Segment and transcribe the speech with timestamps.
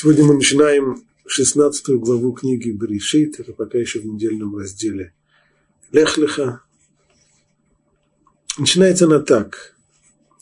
[0.00, 5.12] Сегодня мы начинаем 16 главу книги Берешит, это пока еще в недельном разделе
[5.90, 6.62] Лехлиха.
[8.58, 9.76] Начинается она так.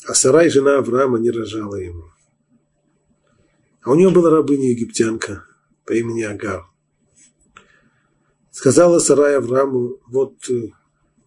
[0.04, 2.04] А Сарай, жена Авраама, не рожала ему.
[3.80, 5.47] А у нее была рабыня египтянка
[5.87, 6.67] по имени Агар.
[8.51, 10.69] Сказала Сарай Аврааму, вот э,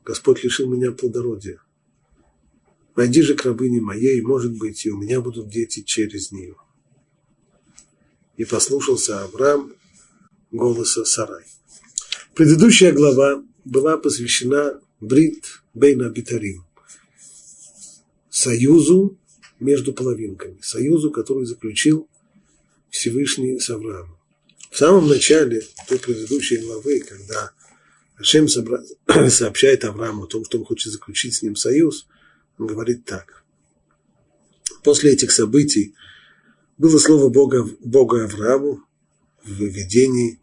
[0.05, 1.64] Господь лишил меня плодородия.
[2.96, 6.57] Войди же к рабыне моей, может быть, и у меня будут дети через нее
[8.39, 9.75] и послушался Авраам
[10.50, 11.43] голоса Сарай.
[12.36, 16.64] Предыдущая глава была посвящена Брит Бейна Битарим,
[18.29, 19.17] союзу
[19.59, 22.07] между половинками, союзу, который заключил
[22.89, 24.17] Всевышний с Авраамом.
[24.71, 27.51] В самом начале той предыдущей главы, когда
[28.17, 28.47] Ашем
[29.29, 32.08] сообщает Аврааму о том, что он хочет заключить с ним союз,
[32.58, 33.44] он говорит так.
[34.81, 35.94] После этих событий
[36.80, 38.81] было слово Бога, Бога Аврааму
[39.44, 40.39] в видении,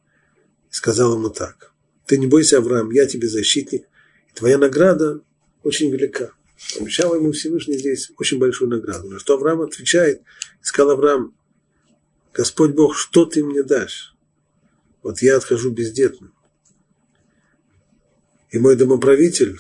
[0.71, 1.73] и сказал ему так.
[2.05, 3.87] Ты не бойся, Авраам, я тебе защитник,
[4.31, 5.23] и твоя награда
[5.65, 6.33] очень велика.
[6.79, 9.09] Обещал ему Всевышний здесь очень большую награду.
[9.09, 10.23] На что Авраам отвечает,
[10.61, 11.35] сказал Авраам,
[12.35, 14.15] Господь Бог, что ты мне дашь?
[15.03, 16.35] Вот я отхожу бездетным.
[18.51, 19.59] И мой домоправитель,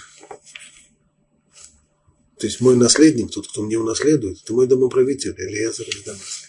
[2.38, 6.45] то есть мой наследник, тот, кто мне унаследует, это мой домоправитель, Элиязар из Дамаска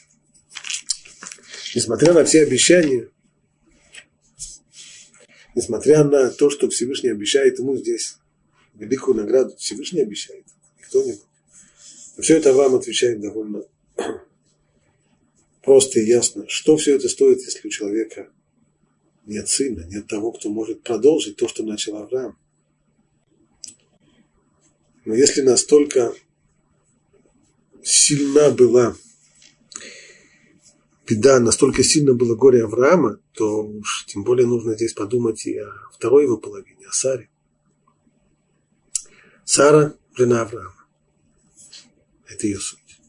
[1.78, 3.08] несмотря на все обещания,
[5.54, 8.18] несмотря на то, что Всевышний обещает ему здесь
[8.74, 10.44] великую награду, Всевышний обещает,
[10.80, 11.20] никто не
[12.20, 13.62] все это вам отвечает довольно
[15.62, 18.28] просто и ясно, что все это стоит, если у человека
[19.28, 22.40] нет сына, нет того, кто может продолжить то, что начал Авраам.
[25.06, 26.16] Но если настолько
[27.84, 28.96] сильна была
[31.08, 35.72] беда, настолько сильно было горе Авраама, то уж тем более нужно здесь подумать и о
[35.94, 37.30] второй его половине, о Саре.
[39.46, 40.86] Сара– жена Авраама.
[42.28, 43.00] Это ее суть.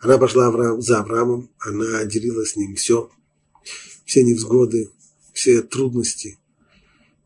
[0.00, 3.10] Она пошла Авраам, за Авраамом, она делила с ним все,
[4.04, 4.90] все невзгоды,
[5.32, 6.38] все трудности.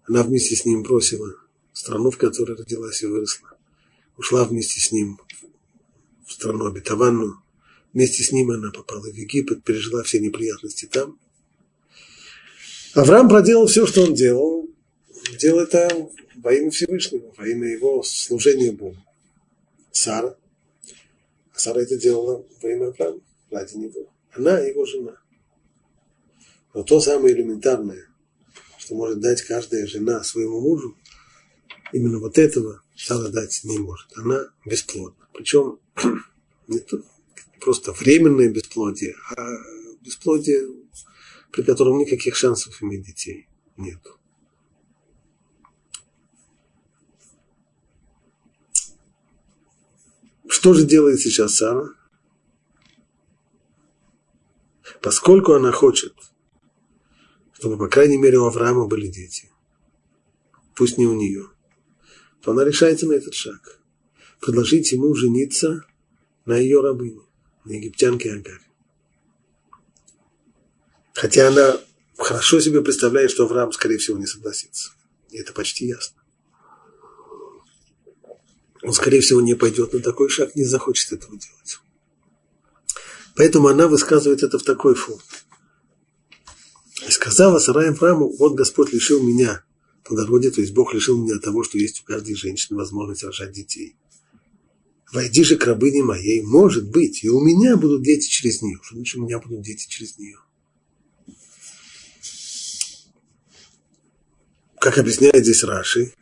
[0.07, 1.35] Она вместе с ним бросила
[1.73, 3.57] страну, в которой родилась и выросла.
[4.17, 5.19] Ушла вместе с ним
[6.27, 7.43] в страну обетованную,
[7.94, 11.16] Вместе с ним она попала в Египет, пережила все неприятности там.
[12.94, 14.69] Авраам проделал все, что он делал.
[15.38, 18.97] Делал это во имя Всевышнего, во имя его служения Богу.
[19.93, 20.37] Сара.
[21.55, 24.12] А Сара это делала во имя Авраама, ради него.
[24.32, 25.16] Она его жена.
[26.75, 28.09] Но то самое элементарное,
[28.76, 30.97] что может дать каждая жена своему мужу,
[31.93, 34.09] именно вот этого Сара дать не может.
[34.16, 35.28] Она бесплодна.
[35.32, 35.78] Причем
[36.66, 37.00] не то,
[37.61, 39.47] просто временное бесплодие, а
[40.01, 40.69] бесплодие,
[41.51, 44.01] при котором никаких шансов иметь детей нет.
[50.49, 51.89] Что же делает сейчас Сара?
[55.03, 56.15] Поскольку она хочет,
[57.53, 59.51] чтобы, по крайней мере, у Авраама были дети,
[60.75, 61.49] пусть не у нее,
[62.41, 63.81] то она решается на этот шаг.
[64.41, 65.85] Предложить ему жениться
[66.45, 67.24] на ее рабыне
[67.73, 68.61] египтянке Агарь.
[71.15, 71.81] Хотя она
[72.19, 74.93] хорошо себе представляет, что Авраам, скорее всего, не согласится.
[75.31, 76.23] И это почти ясно.
[78.83, 81.79] Он, скорее всего, не пойдет на такой шаг, не захочет этого делать.
[83.37, 85.23] Поэтому она высказывает это в такой форме.
[87.07, 89.65] И сказала Сарай Аврааму, вот Господь лишил меня
[90.05, 93.97] плодородия, то есть Бог лишил меня того, что есть у каждой женщины возможность рожать детей.
[95.15, 98.81] Войди же к рабыне моей, может быть, и у меня будут дети через нее.
[98.83, 100.39] Что значит, у меня будут дети через нее?
[104.81, 106.13] Как объясняет здесь Раши,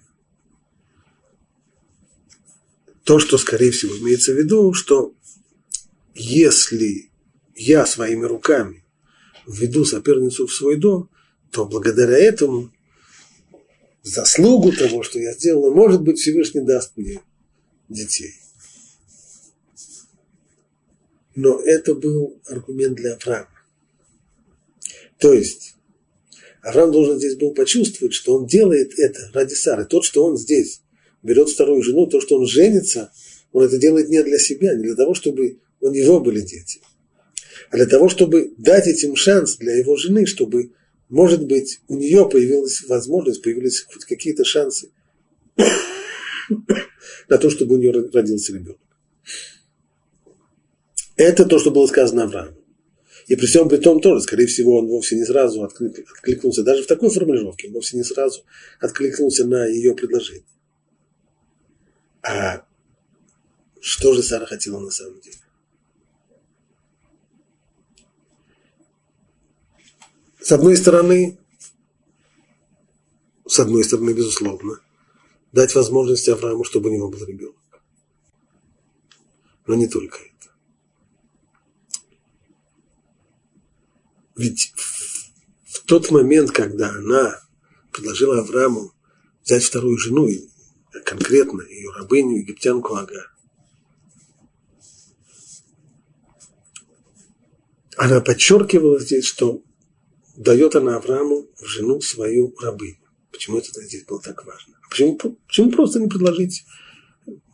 [3.04, 5.14] то, что, скорее всего, имеется в виду, что
[6.14, 7.10] если
[7.54, 8.84] я своими руками
[9.46, 11.08] введу соперницу в свой дом,
[11.50, 12.70] то благодаря этому
[14.02, 17.22] заслугу того, что я сделала, может быть, Всевышний даст мне
[17.88, 18.41] детей.
[21.34, 23.48] Но это был аргумент для Авраама.
[25.18, 25.76] То есть
[26.62, 29.84] Авраам должен здесь был почувствовать, что он делает это ради Сары.
[29.84, 30.82] Тот, что он здесь
[31.22, 33.12] берет вторую жену, то, что он женится,
[33.52, 36.80] он это делает не для себя, не для того, чтобы у него были дети,
[37.70, 40.72] а для того, чтобы дать этим шанс для его жены, чтобы,
[41.08, 44.90] может быть, у нее появилась возможность, появились хоть какие-то шансы
[47.28, 48.78] на то, чтобы у нее родился ребенок.
[51.22, 52.56] Это то, что было сказано Аврааму.
[53.28, 56.88] И при всем при том тоже, скорее всего, он вовсе не сразу откликнулся, даже в
[56.88, 58.42] такой формулировке, он вовсе не сразу
[58.80, 60.44] откликнулся на ее предложение.
[62.22, 62.64] А
[63.80, 65.36] что же Сара хотела на самом деле?
[70.40, 71.38] С одной стороны,
[73.46, 74.80] с одной стороны, безусловно,
[75.52, 77.54] дать возможность Аврааму, чтобы у него был ребенок.
[79.68, 80.31] Но не только это.
[84.36, 84.72] Ведь
[85.64, 87.40] в тот момент, когда она
[87.90, 88.92] предложила Аврааму
[89.44, 90.28] взять вторую жену,
[91.04, 93.30] конкретно ее рабыню, египтянку Агар,
[97.96, 99.62] она подчеркивала здесь, что
[100.36, 102.96] дает она Аврааму в жену свою рабыню.
[103.30, 104.78] Почему это здесь было так важно?
[104.90, 106.64] Почему, почему просто не предложить,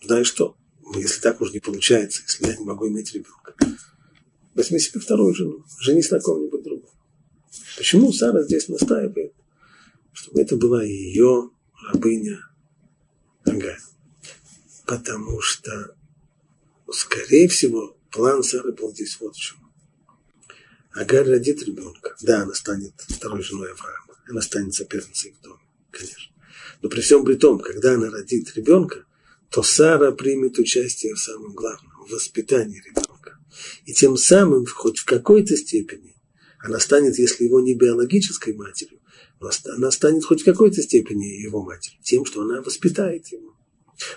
[0.03, 3.55] знаешь что, ну, если так уж не получается, если я не могу иметь ребенка,
[4.55, 6.58] возьми себе вторую жену, женись на другом.
[7.77, 9.33] Почему Сара здесь настаивает,
[10.13, 11.51] чтобы это была ее
[11.87, 12.39] рабыня
[13.49, 13.77] Ага.
[14.87, 15.95] Потому что,
[16.91, 19.59] скорее всего, план Сары был здесь вот в чем.
[20.93, 22.17] Агар родит ребенка.
[22.23, 24.15] Да, она станет второй женой Авраама.
[24.29, 25.61] Она станет соперницей в доме,
[25.91, 26.35] конечно.
[26.83, 29.05] Но при всем при том, когда она родит ребенка,
[29.51, 33.39] то Сара примет участие в самом главном, воспитании ребенка.
[33.87, 36.15] И тем самым, хоть в какой-то степени,
[36.61, 38.99] она станет, если его не биологической матерью,
[39.41, 43.55] но она станет хоть в какой-то степени его матерью, тем, что она воспитает его.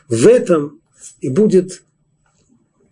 [0.08, 0.82] В этом
[1.20, 1.84] и будет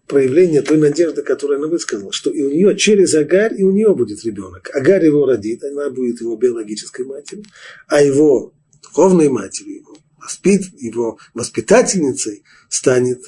[0.07, 3.93] проявление той надежды, которую она высказала, что и у нее через Агарь, и у нее
[3.95, 4.69] будет ребенок.
[4.73, 7.45] Агарь его родит, она будет его биологической матерью,
[7.87, 13.21] а его духовной матерью, его, воспит, его воспитательницей станет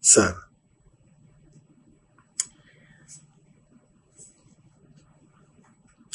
[0.00, 0.48] Сара.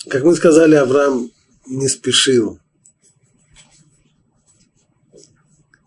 [0.09, 1.31] Как мы сказали, Авраам
[1.67, 2.59] не спешил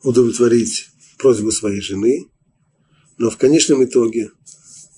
[0.04, 2.30] удовлетворить просьбу своей жены,
[3.18, 4.30] но в конечном итоге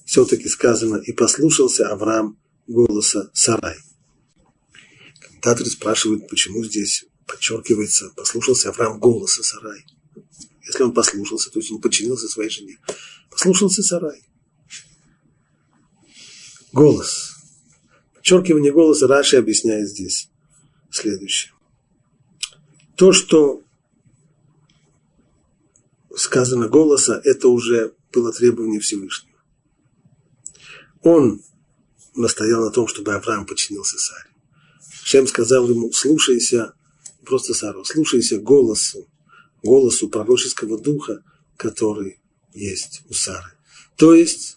[0.05, 3.79] все-таки сказано, и послушался Авраам голоса Сарай.
[5.21, 9.87] Комментаторы спрашивают, почему здесь подчеркивается, послушался Авраам голоса Сарай.
[10.67, 12.79] Если он послушался, то есть он подчинился своей жене.
[13.31, 14.23] Послушался Сарай.
[16.73, 17.33] Голос.
[18.25, 20.31] Подчеркивание голоса Раши объясняет здесь
[20.91, 21.53] следующее.
[22.97, 23.62] То, что
[26.17, 29.37] сказано голоса, это уже было требование Всевышнего.
[31.03, 31.43] Он
[32.15, 34.31] настоял на том, чтобы Авраам подчинился Саре.
[35.03, 36.73] Шем сказал ему, слушайся,
[37.26, 39.06] просто Сару, слушайся голосу,
[39.62, 41.23] голосу пророческого духа,
[41.59, 42.21] который
[42.55, 43.53] есть у Сары.
[43.97, 44.56] То есть,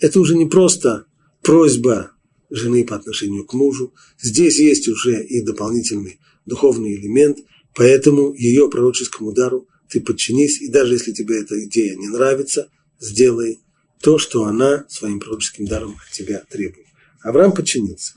[0.00, 1.04] это уже не просто
[1.42, 2.12] просьба
[2.52, 3.92] жены по отношению к мужу.
[4.20, 7.38] Здесь есть уже и дополнительный духовный элемент,
[7.74, 12.68] поэтому ее пророческому дару ты подчинись, и даже если тебе эта идея не нравится,
[13.00, 13.58] сделай
[14.00, 16.86] то, что она своим пророческим даром от тебя требует.
[17.22, 18.14] Авраам подчинился.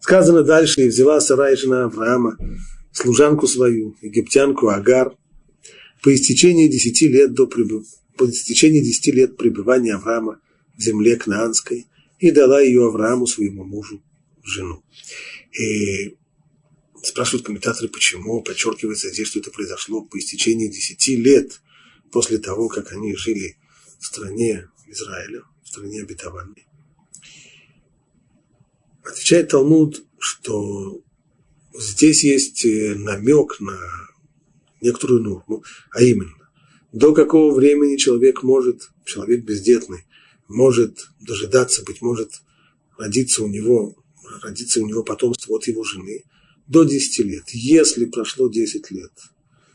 [0.00, 2.36] Сказано дальше, и взяла Сарай, жена Авраама,
[2.92, 5.16] служанку свою, египтянку Агар,
[6.02, 7.84] по истечении десяти лет до прибыв...
[8.16, 10.40] по истечении десяти лет пребывания Авраама
[10.76, 11.86] в земле Кнаанской,
[12.18, 14.02] и дала ее Аврааму, своему мужу,
[14.42, 14.82] жену.
[15.52, 16.16] И
[17.02, 21.60] спрашивают комментаторы, почему подчеркивается здесь, что это произошло по истечении десяти лет
[22.10, 23.58] после того, как они жили
[23.98, 26.66] в стране Израиля, в стране обетованной.
[29.04, 31.02] Отвечает Талмуд, что
[31.74, 33.78] здесь есть э, намек на
[34.80, 36.50] некоторую норму, а именно,
[36.92, 40.06] до какого времени человек может, человек бездетный,
[40.48, 42.42] может дожидаться, быть может,
[42.96, 43.96] родиться у него,
[44.42, 46.24] родиться у него потомство от его жены
[46.66, 47.44] до 10 лет.
[47.50, 49.12] Если прошло 10 лет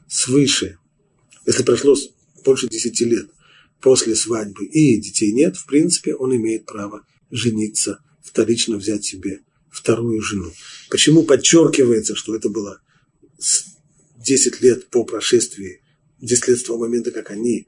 [0.07, 0.77] свыше,
[1.45, 1.95] если прошло
[2.43, 3.29] больше 10 лет
[3.79, 10.21] после свадьбы и детей нет, в принципе, он имеет право жениться, вторично взять себе вторую
[10.21, 10.51] жену.
[10.89, 12.81] Почему подчеркивается, что это было
[14.17, 15.81] 10 лет по прошествии,
[16.19, 17.67] 10 лет с того момента, как они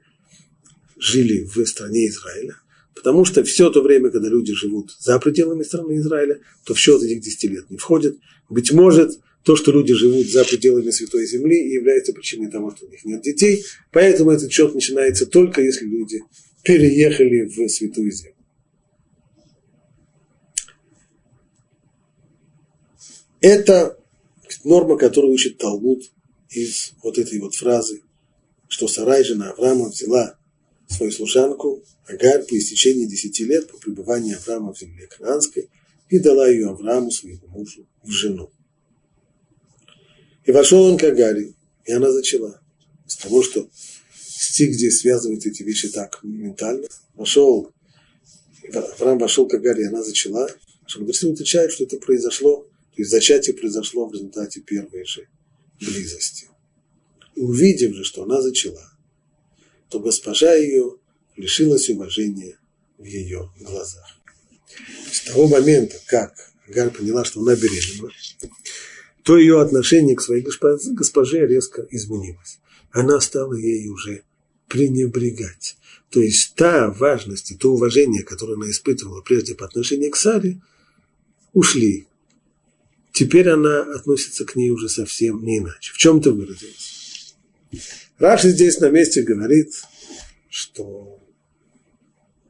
[0.96, 2.60] жили в стране Израиля?
[2.94, 7.02] Потому что все то время, когда люди живут за пределами страны Израиля, то в счет
[7.02, 8.18] этих 10 лет не входит.
[8.48, 12.90] Быть может, то, что люди живут за пределами Святой Земли, является причиной того, что у
[12.90, 13.64] них нет детей.
[13.92, 16.22] Поэтому этот счет начинается только если люди
[16.62, 18.34] переехали в Святую Землю.
[23.40, 23.98] Это
[24.64, 26.10] норма, которую учит Талмуд
[26.48, 28.00] из вот этой вот фразы,
[28.68, 30.38] что Сарай, жена Авраама, взяла
[30.88, 35.70] свою служанку Агарь по истечении десяти лет по пребывании Авраама в земле Кнаанской
[36.10, 38.50] и дала ее Аврааму, своему мужу, в жену.
[40.44, 41.54] И вошел он к Агаре,
[41.86, 42.60] и она зачала.
[43.06, 43.68] С того, что
[44.14, 46.86] стих здесь связывает эти вещи так ментально.
[47.14, 47.72] Вошел,
[48.72, 50.48] Авраам вошел к Агаре, и она зачала.
[50.86, 52.56] Шабдасим отвечает, что это произошло,
[52.94, 55.26] то есть зачатие произошло в результате первой же
[55.80, 56.48] близости.
[57.34, 58.93] И увидев же, что она зачала,
[59.94, 60.96] то госпожа ее
[61.36, 62.58] лишилась уважения
[62.98, 64.04] в ее глазах.
[65.12, 66.34] С того момента, как
[66.66, 68.10] Агар поняла, что она беременна,
[69.22, 72.58] то ее отношение к своей госпоже резко изменилось.
[72.90, 74.24] Она стала ей уже
[74.66, 75.76] пренебрегать.
[76.10, 80.60] То есть та важность и то уважение, которое она испытывала прежде по отношению к Саре,
[81.52, 82.08] ушли.
[83.12, 85.92] Теперь она относится к ней уже совсем не иначе.
[85.92, 87.36] В чем-то выразилась.
[88.24, 89.82] Раши здесь на месте говорит,
[90.48, 91.20] что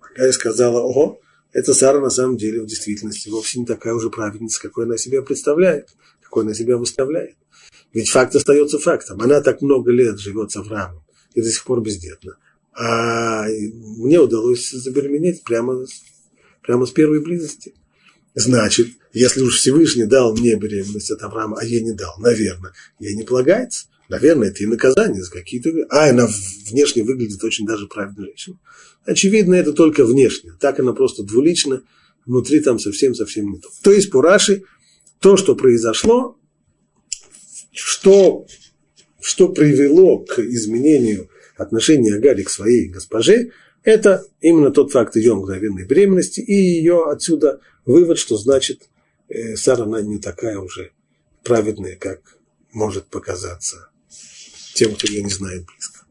[0.00, 1.20] Агая сказала, ого,
[1.52, 5.20] эта Сара на самом деле в действительности вовсе не такая уже праведница, какой она себя
[5.22, 5.88] представляет,
[6.22, 7.34] какой она себя выставляет.
[7.92, 9.20] Ведь факт остается фактом.
[9.20, 11.02] Она так много лет живет с Авраамом
[11.34, 12.36] и до сих пор бездетна.
[12.72, 15.84] А мне удалось забеременеть прямо,
[16.62, 17.74] прямо с первой близости.
[18.36, 23.16] Значит, если уж Всевышний дал мне беременность от Авраама, а ей не дал, наверное, ей
[23.16, 23.88] не полагается.
[24.08, 25.70] Наверное, это и наказание за какие-то...
[25.88, 26.28] А, она
[26.70, 28.58] внешне выглядит очень даже правильной женщиной.
[29.04, 30.52] Очевидно, это только внешне.
[30.60, 31.82] Так она просто двулична,
[32.26, 33.68] внутри там совсем-совсем не то.
[33.82, 34.64] То есть по Раши,
[35.20, 36.38] то, что произошло,
[37.72, 38.46] что,
[39.20, 45.84] что привело к изменению отношения Агари к своей госпоже, это именно тот факт ее мгновенной
[45.84, 48.88] беременности и ее отсюда вывод, что значит
[49.28, 50.92] э, Сара она не такая уже
[51.42, 52.38] праведная, как
[52.72, 53.90] может показаться
[54.74, 56.04] тем, кто ее не знает близко.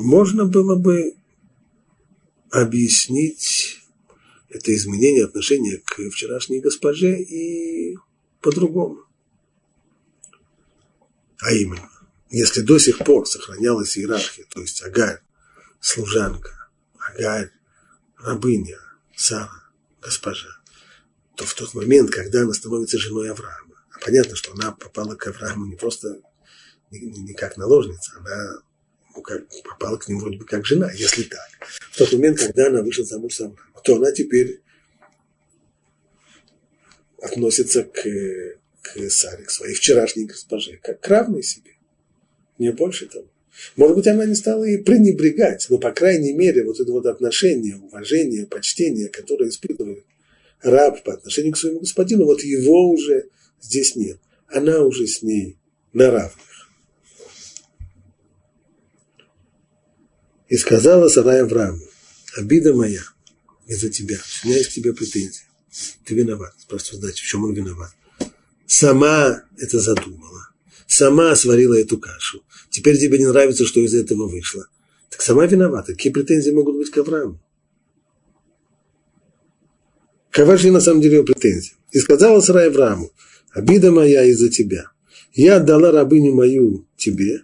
[0.00, 1.14] можно было бы
[2.50, 3.80] объяснить
[4.48, 7.96] это изменение отношения к вчерашней госпоже и
[8.40, 9.04] по-другому.
[11.40, 11.90] А именно,
[12.30, 15.20] если до сих пор сохранялась иерархия, то есть Агарь,
[15.80, 17.50] служанка, Агарь,
[18.16, 18.78] рабыня,
[19.14, 19.70] Сара,
[20.00, 20.48] госпожа,
[21.36, 23.67] то в тот момент, когда она становится женой Авраама,
[24.04, 26.20] понятно, что она попала к Аврааму не просто
[26.90, 28.62] не, не как наложница, она
[29.14, 31.48] ну, как, попала к нему вроде бы как жена, если так.
[31.90, 34.60] В тот момент, когда она вышла замуж за Авраама, то она теперь
[37.20, 38.02] относится к,
[38.82, 41.72] к Саре, к своей вчерашней госпоже, как к равной себе.
[42.58, 43.26] Не больше того.
[43.76, 47.76] Может быть, она не стала и пренебрегать, но, по крайней мере, вот это вот отношение,
[47.76, 50.04] уважение, почтение, которое испытывает
[50.62, 53.28] раб по отношению к своему господину, вот его уже
[53.60, 54.18] здесь нет.
[54.48, 55.58] Она уже с ней
[55.92, 56.48] на равных.
[60.48, 61.84] И сказала Сарай Аврааму,
[62.36, 63.02] обида моя
[63.66, 65.44] из-за тебя, у меня есть к тебе претензии.
[66.04, 66.54] Ты виноват.
[66.58, 67.90] Спрашиваю, значит, в чем он виноват?
[68.66, 70.48] Сама это задумала.
[70.86, 72.42] Сама сварила эту кашу.
[72.70, 74.66] Теперь тебе не нравится, что из этого вышло.
[75.10, 75.92] Так сама виновата.
[75.92, 77.40] Какие претензии могут быть к Аврааму?
[80.30, 81.74] Какова же на самом деле его претензия?
[81.92, 83.10] И сказала Сарай Аврааму,
[83.58, 84.90] обида моя из-за тебя.
[85.32, 87.42] Я отдала рабыню мою тебе,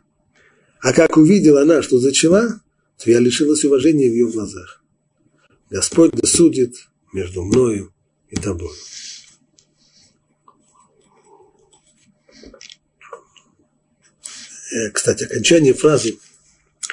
[0.81, 2.61] а как увидела она, что зачала,
[3.03, 4.83] то я лишилась уважения в ее глазах.
[5.71, 7.93] Господь да судит между мною
[8.31, 8.71] и тобой.
[14.73, 16.19] Э, кстати, окончание фразы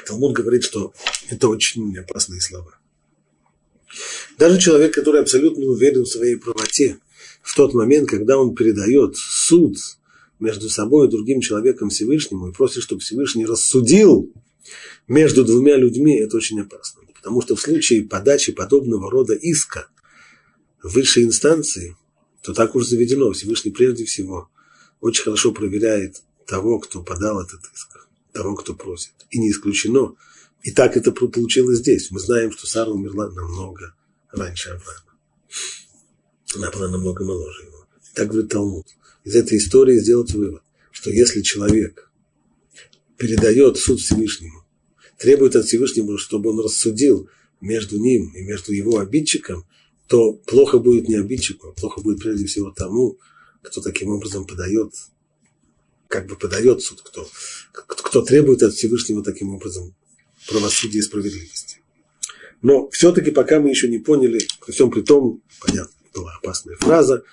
[0.05, 0.93] Талмуд говорит, что
[1.29, 2.77] это очень опасные слова.
[4.37, 6.97] Даже человек, который абсолютно уверен в своей правоте,
[7.41, 9.77] в тот момент, когда он передает суд
[10.39, 14.31] между собой и другим человеком Всевышнему и просит, чтобы Всевышний рассудил
[15.07, 17.01] между двумя людьми это очень опасно.
[17.15, 19.87] Потому что в случае подачи подобного рода иска
[20.81, 21.95] высшей инстанции,
[22.41, 23.31] то так уж заведено.
[23.31, 24.49] Всевышний прежде всего
[24.99, 29.13] очень хорошо проверяет того, кто подал этот иск, того, кто просит.
[29.29, 30.15] И не исключено.
[30.63, 32.09] И так это получилось здесь.
[32.11, 33.93] Мы знаем, что Сара умерла намного
[34.31, 35.11] раньше Авраама.
[36.55, 37.85] Она была намного моложе его.
[38.13, 38.87] Так говорит Талмуд.
[39.23, 42.09] Из этой истории сделать вывод, что если человек
[43.17, 44.65] передает суд Всевышнему,
[45.17, 47.29] требует от Всевышнего, чтобы он рассудил
[47.61, 49.65] между ним и между его обидчиком,
[50.07, 53.17] то плохо будет не обидчику, а плохо будет прежде всего тому,
[53.61, 54.93] кто таким образом подает,
[56.07, 57.29] как бы подает суд, кто,
[57.71, 59.95] кто требует от Всевышнего таким образом
[60.49, 61.77] правосудия и справедливости.
[62.61, 67.23] Но все-таки пока мы еще не поняли, при всем при том, понятно, была опасная фраза,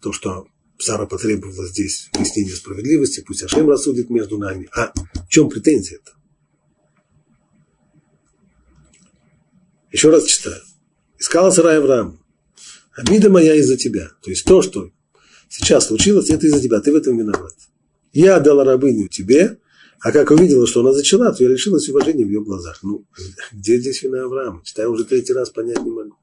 [0.00, 0.46] то, что
[0.78, 4.68] Сара потребовала здесь выяснения справедливости, пусть Ашем рассудит между нами.
[4.74, 6.12] А в чем претензия-то?
[9.90, 10.62] Еще раз читаю.
[11.18, 12.22] Сказал Сарай Авраам,
[12.92, 14.10] обида моя из-за тебя.
[14.22, 14.90] То есть то, что
[15.48, 17.54] сейчас случилось, это из-за тебя, ты в этом виноват.
[18.12, 19.58] Я отдала рабыню тебе,
[20.00, 22.78] а как увидела, что она зачала, то я лишилась уважения в ее глазах.
[22.82, 23.04] Ну,
[23.52, 24.62] где здесь вина Авраама?
[24.64, 26.17] Читаю уже третий раз, понять не могу.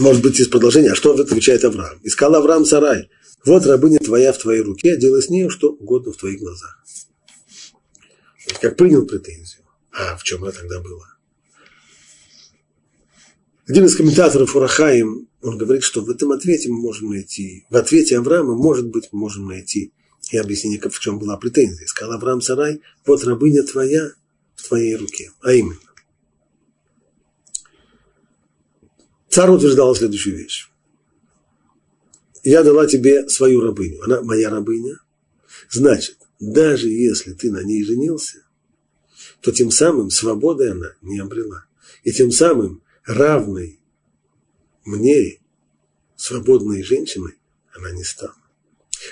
[0.00, 0.92] Может быть, из продолжения.
[0.92, 2.00] А что отвечает Авраам?
[2.02, 3.10] Искал Авраам сарай.
[3.44, 6.82] Вот рабыня твоя в твоей руке, делай с ней что угодно в твоих глазах.
[8.62, 9.62] Как принял претензию.
[9.92, 11.06] А в чем она тогда была?
[13.68, 18.16] Один из комментаторов Урахаим, он говорит, что в этом ответе мы можем найти, в ответе
[18.16, 19.92] Авраама, может быть, мы можем найти
[20.30, 21.86] и объяснение, в чем была претензия.
[21.86, 24.12] Сказал Авраам Сарай, вот рабыня твоя
[24.54, 25.30] в твоей руке.
[25.42, 25.76] А именно,
[29.30, 30.68] Царь утверждал следующую вещь.
[32.42, 34.02] Я дала тебе свою рабыню.
[34.02, 34.98] Она моя рабыня.
[35.70, 38.44] Значит, даже если ты на ней женился,
[39.40, 41.64] то тем самым свободой она не обрела.
[42.02, 43.78] И тем самым равной
[44.84, 45.38] мне,
[46.16, 47.38] свободной женщиной,
[47.72, 48.34] она не стала.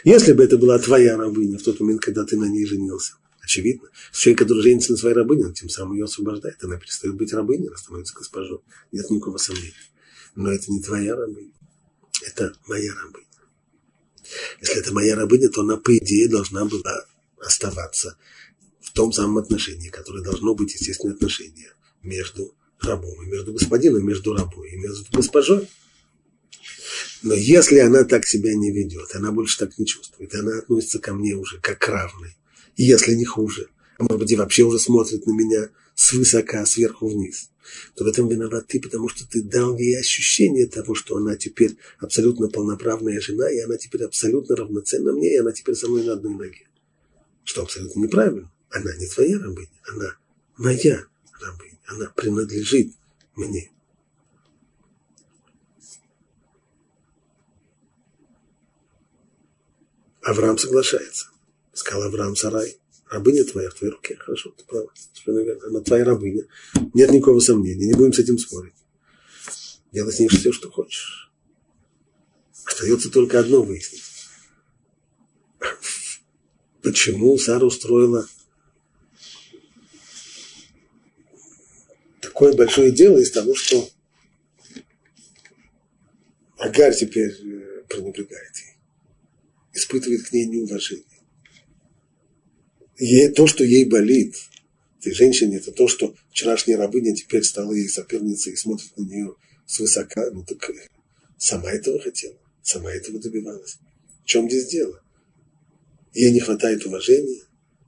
[0.02, 3.88] Если бы это была твоя рабыня в тот момент, когда ты на ней женился, очевидно,
[4.12, 7.68] человек, который женится на своей рабыне, он тем самым ее освобождает, она перестает быть рабыней,
[7.68, 8.60] она становится госпожой.
[8.90, 9.74] Нет никакого сомнения
[10.34, 11.52] но это не твоя рабыня,
[12.26, 13.26] это моя рабыня.
[14.60, 17.06] Если это моя рабыня, то она, по идее, должна была
[17.40, 18.16] оставаться
[18.80, 24.34] в том самом отношении, которое должно быть естественное отношение между рабом и между господином, между
[24.34, 25.68] рабом и между госпожой.
[27.22, 31.14] Но если она так себя не ведет, она больше так не чувствует, она относится ко
[31.14, 32.36] мне уже как к равной,
[32.76, 33.68] если не хуже,
[33.98, 35.68] а может быть и вообще уже смотрит на меня
[35.98, 37.50] свысока, сверху вниз,
[37.96, 41.76] то в этом виноват ты, потому что ты дал ей ощущение того, что она теперь
[41.98, 46.12] абсолютно полноправная жена, и она теперь абсолютно равноценна мне, и она теперь со мной на
[46.12, 46.68] одной ноге.
[47.42, 48.52] Что абсолютно неправильно.
[48.70, 50.16] Она не твоя рабыня, она
[50.56, 51.04] моя
[51.40, 52.92] рабыня, она принадлежит
[53.34, 53.72] мне.
[60.22, 61.30] Авраам соглашается.
[61.72, 62.76] Сказал Авраам Сарай,
[63.10, 64.16] Рабыня твоя в твоей руке.
[64.16, 64.88] Хорошо, ты права.
[65.66, 66.44] Она твоя рабыня.
[66.92, 67.86] Нет никакого сомнения.
[67.86, 68.74] Не будем с этим спорить.
[69.92, 71.32] Делай с ней все, что хочешь.
[72.64, 74.02] Остается только одно выяснить.
[76.82, 78.28] Почему Сара устроила
[82.20, 83.88] такое большое дело из того, что
[86.58, 88.76] Агарь теперь э, пренебрегает ей,
[89.72, 91.07] испытывает к ней неуважение
[92.98, 94.36] ей, то, что ей болит,
[95.00, 99.34] этой женщине, это то, что вчерашняя рабыня теперь стала ей соперницей и смотрит на нее
[99.66, 100.30] свысока.
[100.32, 100.70] Ну так
[101.36, 103.78] сама этого хотела, сама этого добивалась.
[104.22, 105.00] В чем здесь дело?
[106.12, 107.42] Ей не хватает уважения,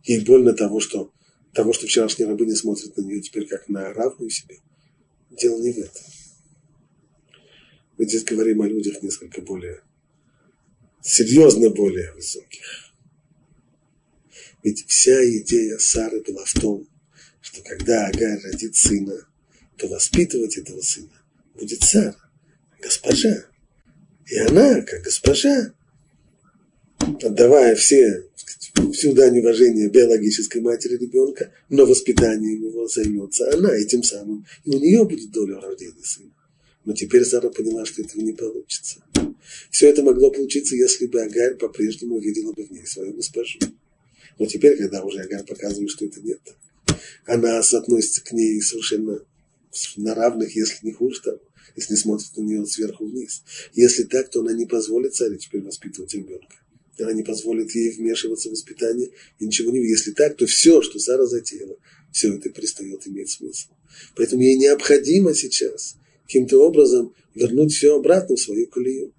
[0.04, 1.12] ей больно того, что,
[1.52, 4.58] того, что вчерашняя рабыня смотрит на нее теперь как на равную себе.
[5.30, 6.02] Дело не в этом.
[7.98, 9.82] Мы здесь говорим о людях несколько более,
[11.02, 12.89] серьезно более высоких.
[14.62, 16.86] Ведь вся идея Сары была в том,
[17.40, 19.26] что когда Агарь родит сына,
[19.76, 21.22] то воспитывать этого сына
[21.54, 22.16] будет Сара,
[22.80, 23.46] госпожа.
[24.26, 25.72] И она, как госпожа,
[26.98, 28.24] отдавая все,
[28.92, 34.70] всю дань уважения биологической матери ребенка, но воспитанием его займется она, и тем самым и
[34.70, 36.32] у нее будет доля в рождении сына.
[36.84, 39.02] Но теперь Сара поняла, что этого не получится.
[39.70, 43.58] Все это могло получиться, если бы Агарь по-прежнему видела бы в ней свою госпожу.
[44.40, 46.40] Но теперь, когда уже Агар показывает, что это нет
[47.26, 49.20] она относится к ней совершенно
[49.96, 51.40] на равных, если не хуже того,
[51.76, 53.42] если смотрит на нее сверху вниз.
[53.74, 56.56] Если так, то она не позволит царю теперь воспитывать ребенка.
[56.98, 60.98] Она не позволит ей вмешиваться в воспитание и ничего не Если так, то все, что
[60.98, 61.76] Сара затеяла,
[62.12, 63.68] все это перестает иметь смысл.
[64.16, 69.14] Поэтому ей необходимо сейчас каким-то образом вернуть все обратно в свою колею.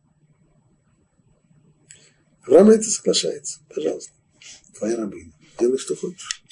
[2.43, 3.62] Авраам это соглашается.
[3.73, 4.12] Пожалуйста
[4.81, 5.33] твоя рабыня.
[5.59, 6.42] Делай, что хочешь.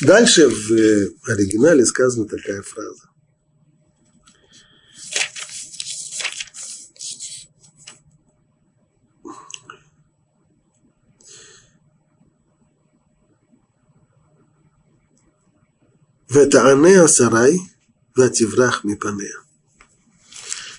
[0.00, 3.08] Дальше в э, оригинале сказана такая фраза.
[16.30, 17.58] ותענה השרי
[18.18, 19.36] ותברח מפניה.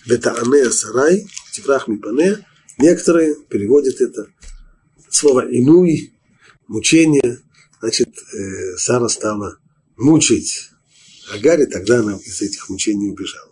[0.07, 2.35] ותענה השרי תברח מפניה
[2.80, 4.26] Некоторые переводят это
[5.08, 6.12] слово «инуй»,
[6.66, 7.38] мучение.
[7.80, 9.58] Значит, э, Сара стала
[9.96, 10.70] мучить
[11.32, 13.50] Агари, тогда она из этих мучений убежала.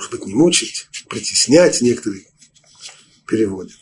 [0.00, 2.24] может быть, не мучить, притеснять некоторые
[3.26, 3.78] переводят.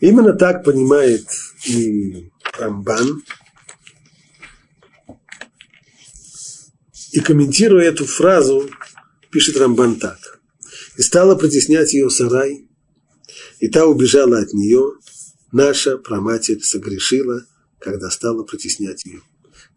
[0.00, 1.28] Именно так понимает
[1.64, 3.22] и Рамбан.
[7.12, 8.68] И комментируя эту фразу,
[9.30, 10.40] пишет Рамбан так.
[10.96, 12.66] «И стала притеснять ее сарай,
[13.60, 14.92] и та убежала от нее,
[15.52, 17.46] наша праматерь согрешила,
[17.78, 19.22] когда стала притеснять ее».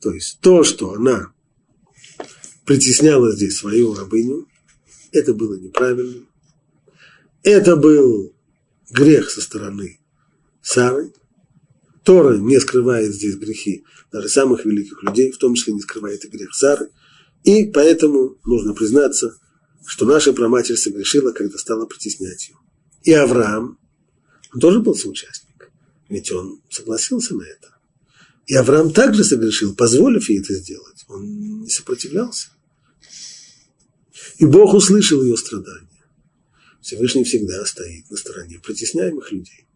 [0.02, 1.32] То есть то, что она
[2.66, 4.48] притесняла здесь свою рабыню,
[5.12, 6.26] это было неправильно.
[7.44, 8.34] Это был
[8.90, 10.00] грех со стороны
[10.62, 11.14] Сары.
[12.04, 16.28] Тора не скрывает здесь грехи даже самых великих людей, в том числе не скрывает и
[16.28, 16.90] грех Сары.
[17.44, 19.38] И поэтому нужно признаться,
[19.86, 22.58] что наша праматерь согрешила, когда стала притеснять ее.
[23.04, 23.80] И Авраам,
[24.60, 25.72] тоже был соучастник,
[26.10, 27.76] ведь он согласился на это.
[28.46, 31.06] И Авраам также согрешил, позволив ей это сделать.
[31.08, 32.50] Он не сопротивлялся.
[34.38, 35.88] И Бог услышал ее страдания.
[36.82, 39.68] Всевышний всегда стоит на стороне притесняемых людей.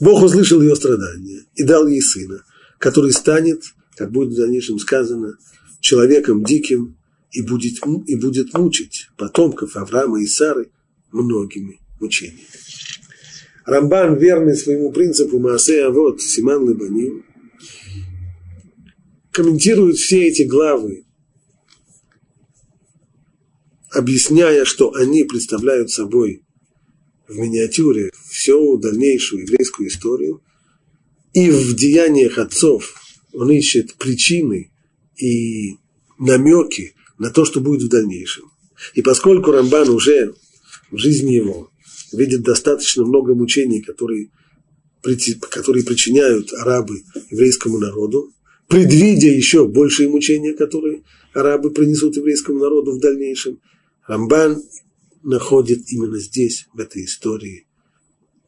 [0.00, 2.44] Бог услышал ее страдания и дал ей сына,
[2.78, 3.62] который станет,
[3.96, 5.36] как будет в дальнейшем сказано,
[5.80, 6.96] человеком диким
[7.32, 10.70] и будет, и будет мучить потомков Авраама и Сары
[11.10, 12.46] многими мучениями.
[13.64, 17.24] Рамбан, верный своему принципу Маасея, вот Симан Лебаним,
[19.30, 21.04] комментирует все эти главы
[23.90, 26.42] объясняя, что они представляют собой
[27.28, 30.42] в миниатюре всю дальнейшую еврейскую историю,
[31.32, 32.94] и в деяниях отцов
[33.32, 34.70] он ищет причины
[35.16, 35.76] и
[36.18, 38.50] намеки на то, что будет в дальнейшем.
[38.94, 40.34] И поскольку Рамбан уже
[40.90, 41.70] в жизни его
[42.12, 44.30] видит достаточно много мучений, которые,
[45.48, 48.32] которые причиняют арабы еврейскому народу,
[48.66, 53.60] предвидя еще большие мучения, которые арабы принесут еврейскому народу в дальнейшем,
[54.08, 54.60] Рамбан
[55.22, 57.68] находит именно здесь, в этой истории,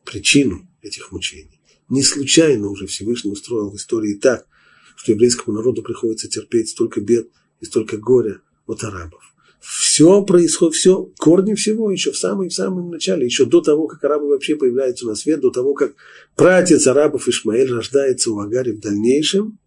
[0.05, 1.61] причину этих мучений.
[1.89, 4.49] Не случайно уже Всевышний устроил в истории так,
[4.97, 7.29] что еврейскому народу приходится терпеть столько бед
[7.61, 9.23] и столько горя от арабов.
[9.61, 14.05] Все происходит, все, корни всего еще в самом, в самом начале, еще до того, как
[14.05, 15.95] арабы вообще появляются на свет, до того, как
[16.37, 19.59] пратец арабов Ишмаэль рождается у Агари в дальнейшем,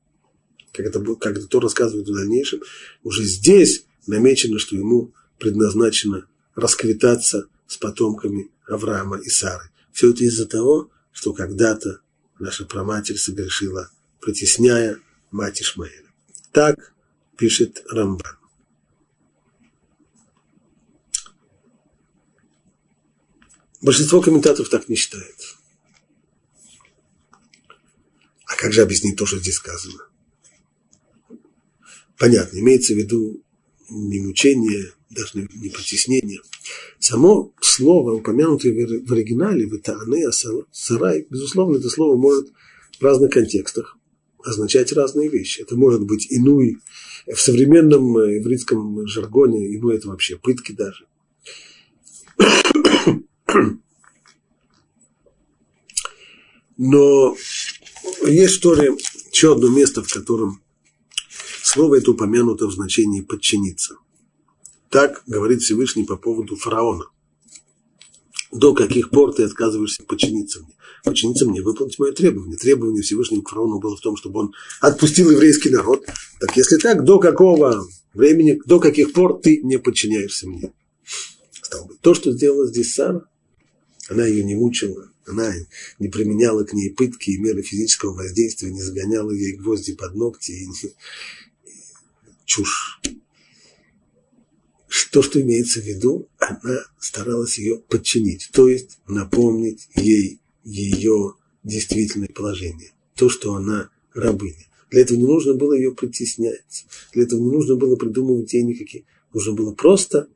[0.71, 2.61] как это, как это то рассказывает в дальнейшем,
[3.03, 9.69] уже здесь намечено, что ему предназначено расквитаться с потомками Авраама и Сары.
[9.91, 12.01] Все это из-за того, что когда-то
[12.37, 13.89] наша праматерь согрешила,
[14.21, 14.99] притесняя
[15.31, 16.11] мать Ишмаэля.
[16.51, 16.93] Так
[17.35, 18.37] пишет Рамбан.
[23.81, 25.35] Большинство комментаторов так не считает.
[28.45, 29.99] А как же объяснить то, что здесь сказано?
[32.17, 33.43] Понятно, имеется в виду
[33.89, 36.41] не мучение, даже не потеснение.
[36.99, 40.31] Само слово, упомянутое в оригинале, в Итаане,
[40.71, 42.47] Сарай, безусловно, это слово может
[42.99, 43.97] в разных контекстах
[44.43, 45.61] означать разные вещи.
[45.61, 46.77] Это может быть инуй,
[47.27, 51.05] в современном э, еврейском жаргоне инуй это вообще пытки даже.
[56.77, 57.35] Но
[58.25, 58.95] есть в Торе
[59.31, 60.61] еще одно место, в котором
[61.63, 63.97] слово это упомянуто в значении подчиниться–
[64.89, 67.05] так говорит Всевышний по поводу фараона.
[68.51, 70.73] До каких пор ты отказываешься подчиниться мне?
[71.03, 72.57] Подчиниться мне, выполнить мое требование.
[72.57, 76.05] Требование Всевышнего к фараону было в том, чтобы он отпустил еврейский народ.
[76.39, 80.71] Так если так, до какого времени, до каких пор ты не подчиняешься мне?
[81.61, 83.25] Стал быть, то, что сделала здесь Сара,
[84.09, 85.53] она ее не мучила, она
[85.99, 90.51] не применяла к ней пытки и меры физического воздействия, не загоняла ей гвозди под ногти
[90.51, 90.73] и не...
[92.45, 93.01] чушь
[95.11, 102.27] то, что имеется в виду, она старалась ее подчинить, то есть напомнить ей ее действительное
[102.27, 104.67] положение, то, что она рабыня.
[104.89, 109.05] Для этого не нужно было ее притеснять, для этого не нужно было придумывать ей никакие,
[109.33, 110.27] нужно было просто,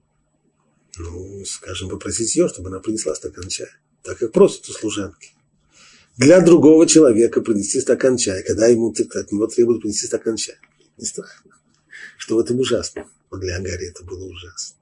[1.02, 3.72] ну, скажем, попросить ее, чтобы она принесла стакан чая,
[4.04, 5.32] так как просят у служанки.
[6.18, 10.60] Для другого человека принести стакан чая, когда ему от него требуют принести стакан чая.
[10.98, 11.52] Не страшно.
[12.18, 13.08] Что в этом ужасно?
[13.32, 14.78] Но для Агари это было ужасно.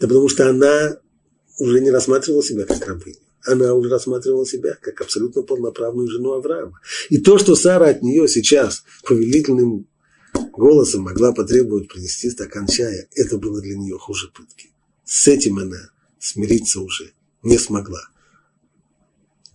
[0.00, 0.98] Да потому что она
[1.58, 3.16] уже не рассматривала себя как рабыню.
[3.44, 6.80] Она уже рассматривала себя как абсолютно полноправную жену Авраама.
[7.10, 9.86] И то, что Сара от нее сейчас повелительным
[10.52, 14.70] голосом могла потребовать принести стакан чая, это было для нее хуже пытки.
[15.06, 18.02] С этим она смириться уже не смогла.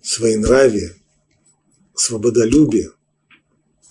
[0.01, 0.95] Своенравие,
[1.93, 2.91] свободолюбие,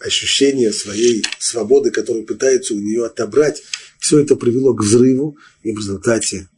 [0.01, 3.63] ощущение своей свободы, которую пытается у нее отобрать,
[3.99, 6.49] все это привело к взрыву, и в результате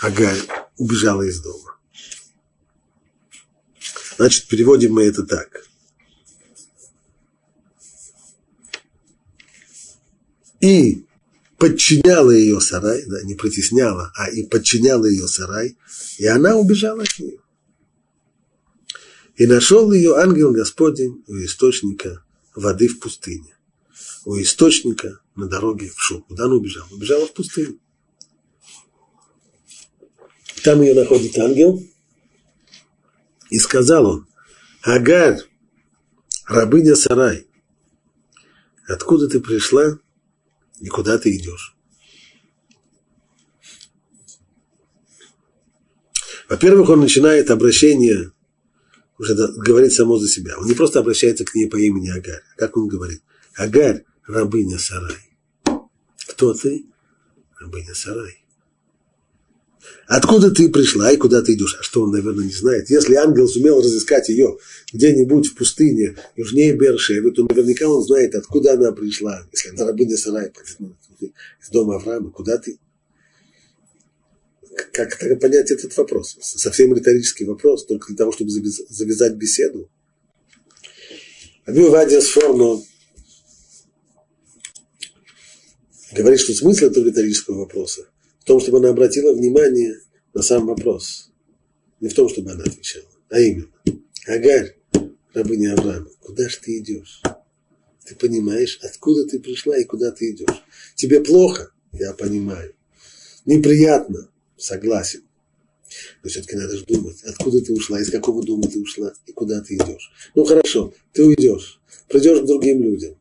[0.00, 0.40] Агарь
[0.76, 1.78] убежала из дома.
[4.18, 5.64] Значит, переводим мы это так.
[10.60, 11.06] И
[11.62, 15.76] подчиняла ее сарай, да, не притесняла, а и подчиняла ее сарай,
[16.18, 17.38] и она убежала от нее.
[19.36, 22.24] И нашел ее ангел Господень у источника
[22.56, 23.56] воды в пустыне,
[24.24, 26.22] у источника на дороге в Шу.
[26.22, 26.88] Куда она убежала?
[26.90, 27.78] Убежала в пустыню.
[30.64, 31.80] Там ее находит ангел,
[33.50, 34.26] и сказал он,
[34.82, 35.38] Агарь,
[36.48, 37.46] рабыня Сарай,
[38.88, 40.00] откуда ты пришла
[40.82, 41.76] и куда ты идешь?
[46.48, 48.32] Во-первых, он начинает обращение,
[49.16, 50.58] уже говорит само за себя.
[50.58, 52.42] Он не просто обращается к ней по имени Агарь.
[52.56, 53.22] Как он говорит?
[53.54, 55.16] Агарь, рабыня Сарай.
[56.28, 56.84] Кто ты?
[57.58, 58.41] Рабыня Сарай.
[60.06, 61.76] Откуда ты пришла и куда ты идешь?
[61.80, 62.90] А что он, наверное, не знает?
[62.90, 64.58] Если ангел сумел разыскать ее
[64.92, 69.46] где-нибудь в пустыне, южнее Бершевы, то наверняка он знает, откуда она пришла.
[69.52, 70.52] Если она рабыня Сарай,
[71.20, 72.78] из дома Авраама, куда ты?
[74.92, 76.36] Как тогда понять этот вопрос?
[76.40, 79.90] Совсем риторический вопрос, только для того, чтобы завязать беседу.
[81.64, 82.82] Абиу Вадия Сформо
[86.12, 88.11] говорит, что смысл этого риторического вопроса
[88.42, 90.00] в том, чтобы она обратила внимание
[90.34, 91.30] на сам вопрос.
[92.00, 93.68] Не в том, чтобы она отвечала, а именно.
[94.26, 94.76] Агарь,
[95.32, 97.22] рабыня Авраама, куда же ты идешь?
[98.04, 100.64] Ты понимаешь, откуда ты пришла и куда ты идешь.
[100.96, 101.70] Тебе плохо?
[101.92, 102.74] Я понимаю.
[103.44, 104.28] Неприятно?
[104.56, 105.22] Согласен.
[106.24, 109.60] Но все-таки надо же думать, откуда ты ушла, из какого дома ты ушла и куда
[109.60, 110.10] ты идешь.
[110.34, 113.16] Ну хорошо, ты уйдешь, придешь к другим людям.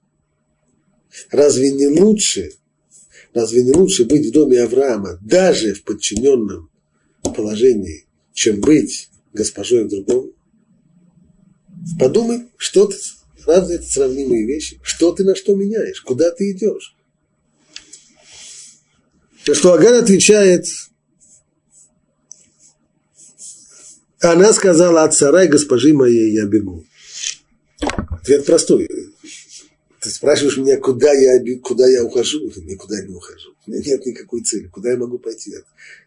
[1.29, 2.53] Разве не лучше
[3.34, 6.70] Разве не лучше быть в доме Авраама, даже в подчиненном
[7.24, 10.32] положении, чем быть госпожой в другом?
[12.00, 12.98] Подумай, что ты,
[13.46, 14.80] разве это сравнимые вещи?
[14.84, 16.02] Что ты на что меняешь?
[16.02, 16.96] Куда ты идешь?
[19.46, 20.67] То, что Агар отвечает,
[24.20, 26.86] она сказала от сарай госпожи моей я бегу.
[28.10, 28.88] Ответ простой.
[30.01, 32.51] Ты спрашиваешь меня, куда я, куда я ухожу?
[32.63, 33.53] Никуда не ухожу.
[33.67, 34.65] У меня нет никакой цели.
[34.65, 35.53] Куда я могу пойти?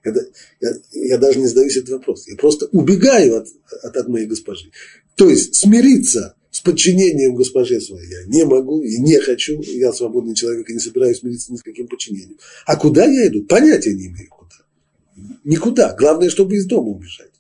[0.05, 0.13] Я,
[0.61, 2.27] я, я даже не задаюсь этот вопрос.
[2.27, 3.49] Я просто убегаю от,
[3.85, 4.73] от, от моей госпожи.
[5.15, 9.61] То есть смириться с подчинением госпоже своей я не могу и не хочу.
[9.63, 12.39] Я свободный человек и не собираюсь смириться ни с каким подчинением.
[12.67, 13.45] А куда я иду?
[13.45, 14.57] Понятия не имею куда.
[15.45, 15.95] Никуда.
[15.95, 17.31] Главное, чтобы из дома убежать.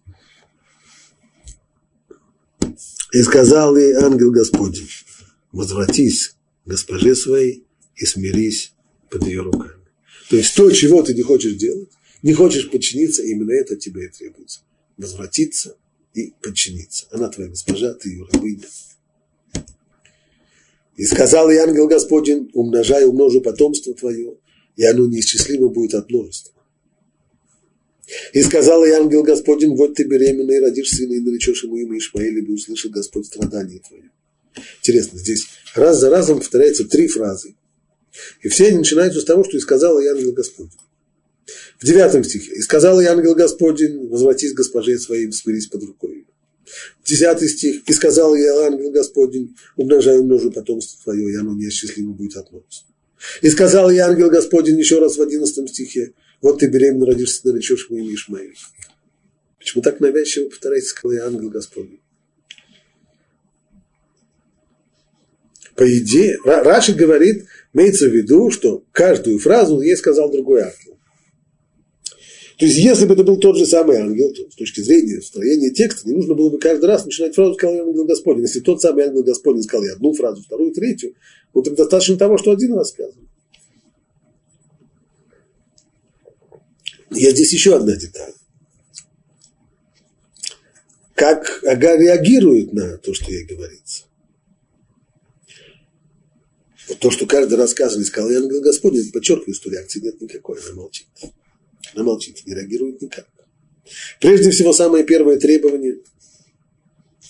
[3.13, 4.89] И сказал ей ангел Господень,
[5.51, 6.34] возвратись
[6.65, 7.65] госпоже своей
[7.97, 8.73] и смирись
[9.11, 9.85] под ее руками.
[10.31, 11.91] То есть то, чего ты не хочешь делать,
[12.23, 14.61] не хочешь подчиниться, именно это тебе и требуется.
[14.97, 15.77] Возвратиться
[16.15, 17.07] и подчиниться.
[17.11, 18.65] Она твоя госпожа, ты ее рабыня.
[20.97, 24.37] И сказал и ангел Господень, умножай, умножу потомство твое,
[24.77, 26.55] и оно неисчислимо будет от множества.
[28.33, 31.99] И сказал и ангел Господень, вот ты беременна и родишь сына, и наречешь ему имя
[31.99, 34.11] Ишмаэль, и услышит Господь страдания твое.
[34.79, 37.55] Интересно, здесь раз за разом повторяется три фразы.
[38.43, 40.71] И все они начинаются с того, что и сказал ангел Господень.
[41.79, 42.55] В девятом стихе.
[42.55, 46.27] И сказал ангел Господень, возвратись госпоже своей, смирись под рукой.
[47.05, 47.83] Десятый стих.
[47.87, 52.95] И сказал я ангел Господень, умножай умножу потомство твое, и оно неосчастливо будет от множества.
[53.43, 57.89] И сказал я ангел Господень еще раз в одиннадцатом стихе, вот ты беременна родишься, наречешь
[57.89, 58.57] ему имя Ишмаэль.
[59.59, 62.01] Почему так навязчиво повторяется, сказал я ангел Господень?
[65.77, 70.95] По идее, Раши говорит, имеется в виду, что каждую фразу ей сказал другой ангел.
[72.59, 75.71] То есть, если бы это был тот же самый ангел, то с точки зрения строения
[75.71, 78.43] текста, не нужно было бы каждый раз начинать фразу «сказал ангел Господень».
[78.43, 81.15] Если тот самый ангел Господень сказал я одну фразу, вторую, третью,
[81.53, 83.13] ну, так достаточно того, что один раз сказал.
[87.11, 88.33] Есть здесь еще одна деталь.
[91.15, 94.05] Как Ага реагирует на то, что ей говорится.
[97.01, 101.07] То, что каждый рассказывает, сказал я Господень, подчеркиваю, что реакции нет никакой, она молчит.
[101.95, 103.27] Она молчит, не реагирует никак.
[104.21, 105.99] Прежде всего, самое первое требование,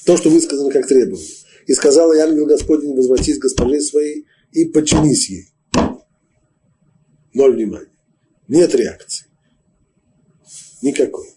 [0.05, 1.29] то, что высказано как требование.
[1.67, 5.49] И сказал я ангел Господень, возвратись госпоже своей и подчинись ей.
[7.33, 7.90] Ноль внимания.
[8.49, 9.27] Нет реакции.
[10.83, 11.29] Никакой.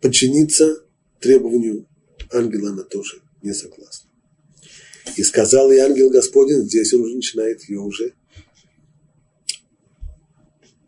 [0.00, 0.84] Подчиниться
[1.20, 1.86] требованию
[2.32, 3.99] ангела она тоже не согласна.
[5.16, 8.14] И сказал и ангел Господень, здесь он уже начинает ее уже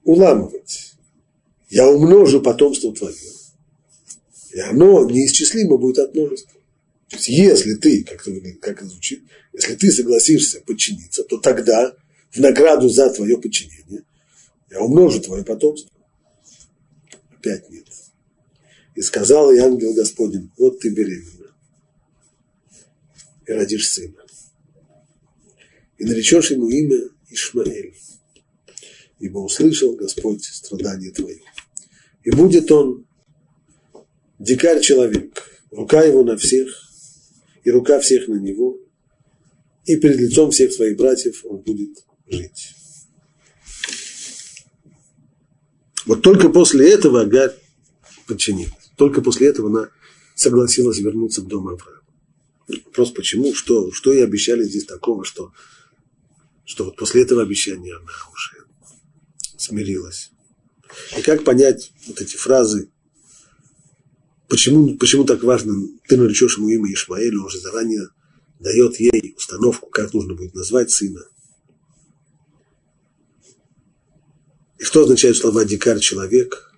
[0.05, 0.95] уламывать.
[1.71, 3.15] я умножу потомство твое.
[4.53, 6.61] И оно неисчислимо будет от множества.
[7.09, 9.23] То есть, если ты, как, это, как это звучит,
[9.53, 11.95] если ты согласишься подчиниться, то тогда
[12.31, 14.05] в награду за твое подчинение
[14.71, 15.91] я умножу твое потомство.
[17.31, 17.87] Опять нет.
[18.95, 21.42] И сказал и ангел Господень, вот ты беременна
[23.53, 24.25] и родишь сына.
[25.99, 27.95] И наречешь ему имя Ишмаэль,
[29.21, 31.41] ибо услышал Господь страдания твои.
[32.25, 33.07] И будет он
[34.39, 36.69] дикарь-человек, рука его на всех,
[37.65, 38.79] и рука всех на него,
[39.85, 42.75] и перед лицом всех своих братьев он будет жить.
[46.07, 47.55] Вот только после этого Агарь
[48.27, 48.73] подчинилась.
[48.97, 49.91] Только после этого она
[50.35, 51.92] согласилась вернуться в дом Авраама.
[52.69, 55.53] Вопрос почему, что, что ей обещали здесь такого, что,
[56.65, 58.67] что вот после этого обещания она уже
[59.57, 60.31] смирилась.
[61.17, 62.91] И как понять вот эти фразы,
[64.49, 65.75] почему, почему так важно,
[66.07, 68.09] ты наречешь ему имя Ишмаэль, он же заранее
[68.61, 71.23] дает ей установку, как нужно будет назвать сына.
[74.79, 76.72] И что означают слова «дикарь человек»?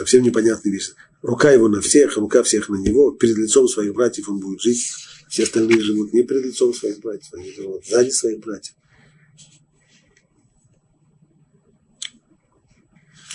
[0.00, 0.92] Совсем непонятная вещь.
[1.20, 3.10] Рука его на всех, рука всех на него.
[3.10, 4.80] Перед лицом своих братьев он будет жить.
[5.28, 8.74] Все остальные живут не перед лицом своих братьев, они живут сзади своих братьев.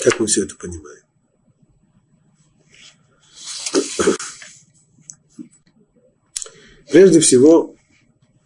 [0.04, 1.04] Как мы все это понимаем?
[6.91, 7.75] Прежде всего,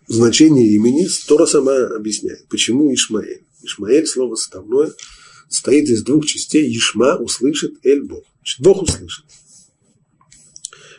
[0.08, 2.50] значение имени Тора сама объясняет.
[2.50, 3.46] Почему Ишмаэль?
[3.64, 4.92] Ишмаэль, слово составное,
[5.50, 6.72] состоит из двух частей.
[6.72, 8.24] Ишма услышит, Эль Бог.
[8.38, 9.26] Значит, Бог услышит.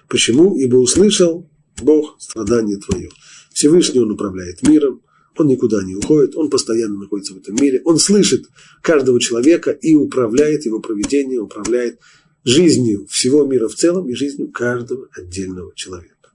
[0.09, 0.57] Почему?
[0.59, 1.49] Ибо услышал
[1.81, 3.11] Бог страдание твое.
[3.53, 5.03] Всевышний Он управляет миром,
[5.39, 8.47] Он никуда не уходит, Он постоянно находится в этом мире, Он слышит
[8.83, 11.99] каждого человека и управляет его проведением, управляет
[12.45, 16.31] жизнью всего мира в целом и жизнью каждого отдельного человека.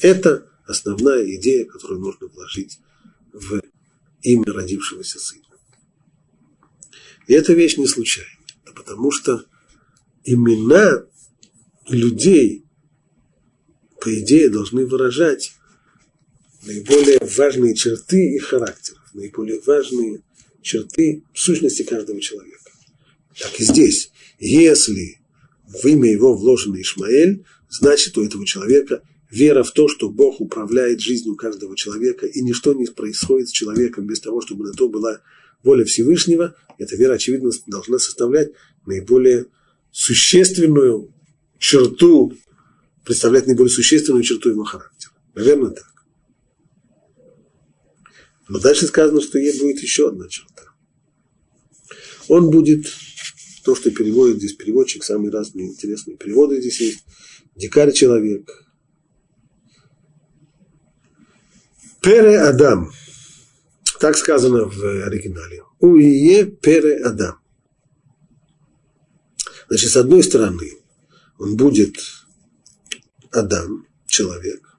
[0.00, 2.78] Это основная идея, которую нужно вложить
[3.32, 3.60] в
[4.22, 5.41] имя родившегося сына.
[7.32, 8.28] И эта вещь не случайна,
[8.74, 9.46] потому что
[10.22, 11.06] имена
[11.88, 12.66] людей,
[14.02, 15.54] по идее, должны выражать
[16.66, 20.20] наиболее важные черты их характеров, наиболее важные
[20.60, 22.70] черты сущности каждого человека.
[23.40, 24.12] Так и здесь.
[24.38, 25.22] Если
[25.66, 31.00] в имя его вложено Ишмаэль, значит у этого человека вера в то, что Бог управляет
[31.00, 35.22] жизнью каждого человека, и ничто не происходит с человеком без того, чтобы на то была
[35.62, 38.52] воля Всевышнего, эта вера, очевидно, должна составлять
[38.86, 39.46] наиболее
[39.90, 41.12] существенную
[41.58, 42.32] черту,
[43.04, 45.12] представлять наиболее существенную черту его характера.
[45.34, 45.86] Наверное, так.
[48.48, 50.64] Но дальше сказано, что ей будет еще одна черта.
[52.28, 52.86] Он будет,
[53.64, 57.04] то, что переводит здесь переводчик, самые разные интересные переводы здесь есть,
[57.54, 58.50] дикарь человек,
[62.02, 62.90] Пере Адам.
[64.02, 65.62] Так сказано в оригинале.
[65.78, 67.38] Уие Пере Адам.
[69.68, 70.72] Значит, с одной стороны,
[71.38, 71.94] он будет
[73.30, 74.76] Адам, человек,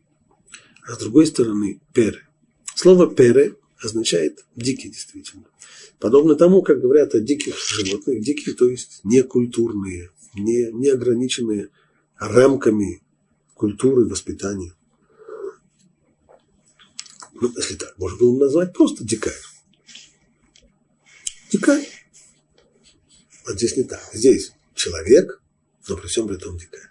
[0.86, 2.28] а с другой стороны Пере.
[2.76, 5.46] Слово Пере означает дикий, действительно.
[6.00, 11.70] Подобно тому, как говорят о диких животных, дикие, то есть некультурные, не, не ограниченные
[12.18, 13.02] рамками
[13.54, 14.74] культуры, воспитания.
[17.34, 19.34] Ну, если так, можно было назвать просто дикарь.
[21.52, 21.88] Дикарь.
[23.46, 24.02] Вот здесь не так.
[24.13, 25.41] Здесь человек,
[25.88, 26.89] но при всем при том дикарь.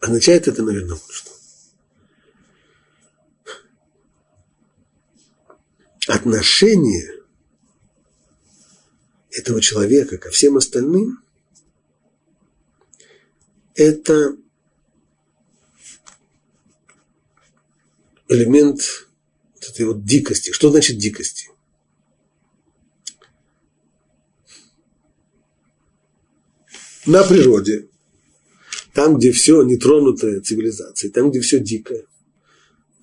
[0.00, 1.37] Означает это, наверное, что.
[6.28, 7.22] Отношение
[9.30, 11.22] этого человека ко всем остальным–
[13.74, 14.36] это
[18.28, 18.80] элемент
[19.54, 20.50] вот этой вот дикости.
[20.50, 21.48] Что значит дикости?
[27.06, 27.88] На природе,
[28.92, 32.04] там, где все нетронутое цивилизацией, там, где все дикое–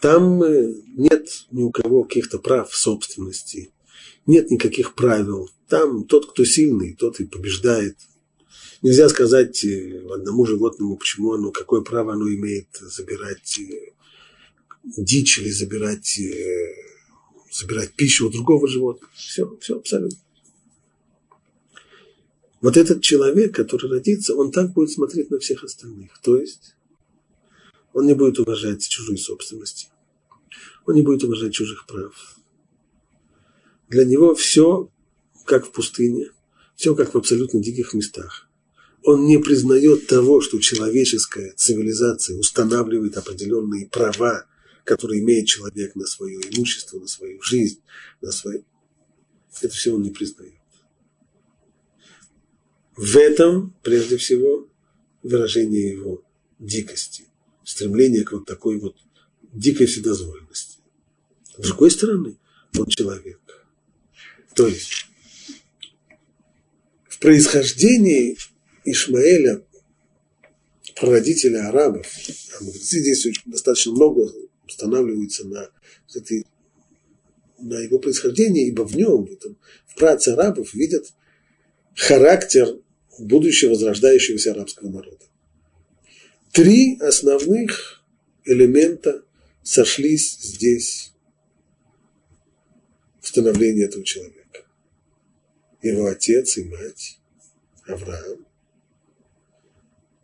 [0.01, 3.71] там э, нет ни у кого каких-то прав собственности,
[4.25, 5.49] нет никаких правил.
[5.67, 7.97] Там тот, кто сильный, тот и побеждает.
[8.81, 13.93] Нельзя сказать э, одному животному, почему оно, какое право оно имеет забирать э,
[14.97, 16.19] дичь или забирать
[17.51, 19.11] забирать пищу у другого животного.
[19.15, 20.19] Все, все абсолютно.
[22.61, 26.19] Вот этот человек, который родится, он так будет смотреть на всех остальных.
[26.21, 26.75] То есть
[27.95, 29.89] он не будет уважать чужую собственность.
[30.85, 32.35] Он не будет уважать чужих прав.
[33.87, 34.91] Для него все
[35.45, 36.29] как в пустыне,
[36.75, 38.49] все как в абсолютно диких местах.
[39.03, 44.45] Он не признает того, что человеческая цивилизация устанавливает определенные права,
[44.83, 47.79] которые имеет человек на свое имущество, на свою жизнь,
[48.21, 48.65] на свое...
[49.61, 50.53] Это все он не признает.
[52.97, 54.67] В этом, прежде всего,
[55.23, 56.25] выражение его
[56.59, 57.29] дикости,
[57.65, 58.95] стремление к вот такой вот
[59.51, 60.77] дикой вседозволенности.
[61.57, 62.37] С другой стороны,
[62.77, 63.39] он человек.
[64.53, 65.07] То есть,
[67.07, 68.37] в происхождении
[68.85, 69.65] Ишмаэля,
[70.95, 72.07] прародителя арабов,
[72.61, 74.31] мудрецы здесь достаточно много
[74.65, 75.69] устанавливаются на,
[76.13, 76.45] этой,
[77.59, 79.57] на его происхождении, ибо в нем, в, этом,
[79.87, 81.13] в праце арабов видят
[81.95, 82.79] характер
[83.19, 85.25] будущего возрождающегося арабского народа.
[86.55, 88.01] Три основных
[88.45, 89.25] элемента
[89.61, 91.11] сошлись здесь
[93.19, 94.63] в становлении этого человека.
[95.81, 97.19] Его отец и мать,
[97.85, 98.47] Авраам,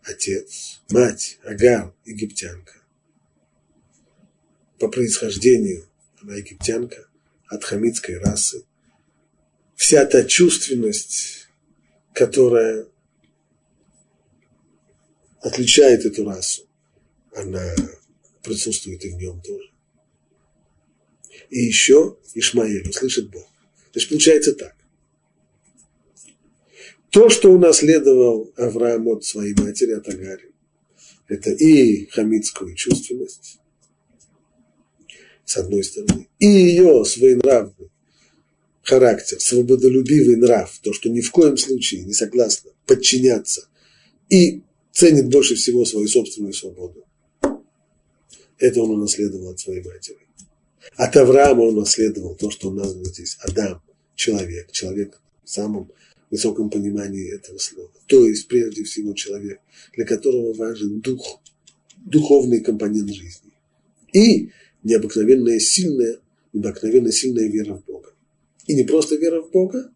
[0.03, 2.81] отец, мать, Агар, египтянка.
[4.79, 5.85] По происхождению
[6.21, 7.09] она египтянка,
[7.47, 8.63] от хамитской расы.
[9.75, 11.49] Вся та чувственность,
[12.13, 12.87] которая
[15.41, 16.63] отличает эту расу,
[17.35, 17.75] она
[18.43, 19.69] присутствует и в нем тоже.
[21.49, 23.47] И еще Ишмаэль услышит Бог.
[23.91, 24.75] То есть получается так.
[27.09, 30.51] То, что унаследовал Авраам от своей матери, от Агари,
[31.27, 33.59] это и хамитскую чувственность,
[35.43, 37.91] с одной стороны, и ее своенравный
[38.81, 43.67] характер, свободолюбивый нрав, то, что ни в коем случае не согласна подчиняться
[44.29, 44.61] и
[44.91, 47.05] ценит больше всего свою собственную свободу.
[48.57, 50.19] Это он унаследовал от своей матери.
[50.95, 53.81] От Авраама он унаследовал то, что он назван здесь Адам,
[54.15, 55.91] человек, человек в самом
[56.29, 57.91] высоком понимании этого слова.
[58.07, 59.59] То есть, прежде всего, человек,
[59.93, 61.41] для которого важен дух,
[61.97, 63.51] духовный компонент жизни.
[64.13, 64.51] И
[64.83, 66.17] необыкновенная сильная,
[66.53, 68.13] необыкновенно сильная вера в Бога.
[68.67, 69.91] И не просто вера в Бога,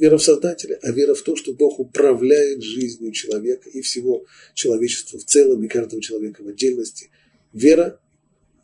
[0.00, 4.24] вера в Создателя, а вера в то, что Бог управляет жизнью человека и всего
[4.54, 7.10] человечества в целом, и каждого человека в отдельности.
[7.52, 8.00] Вера,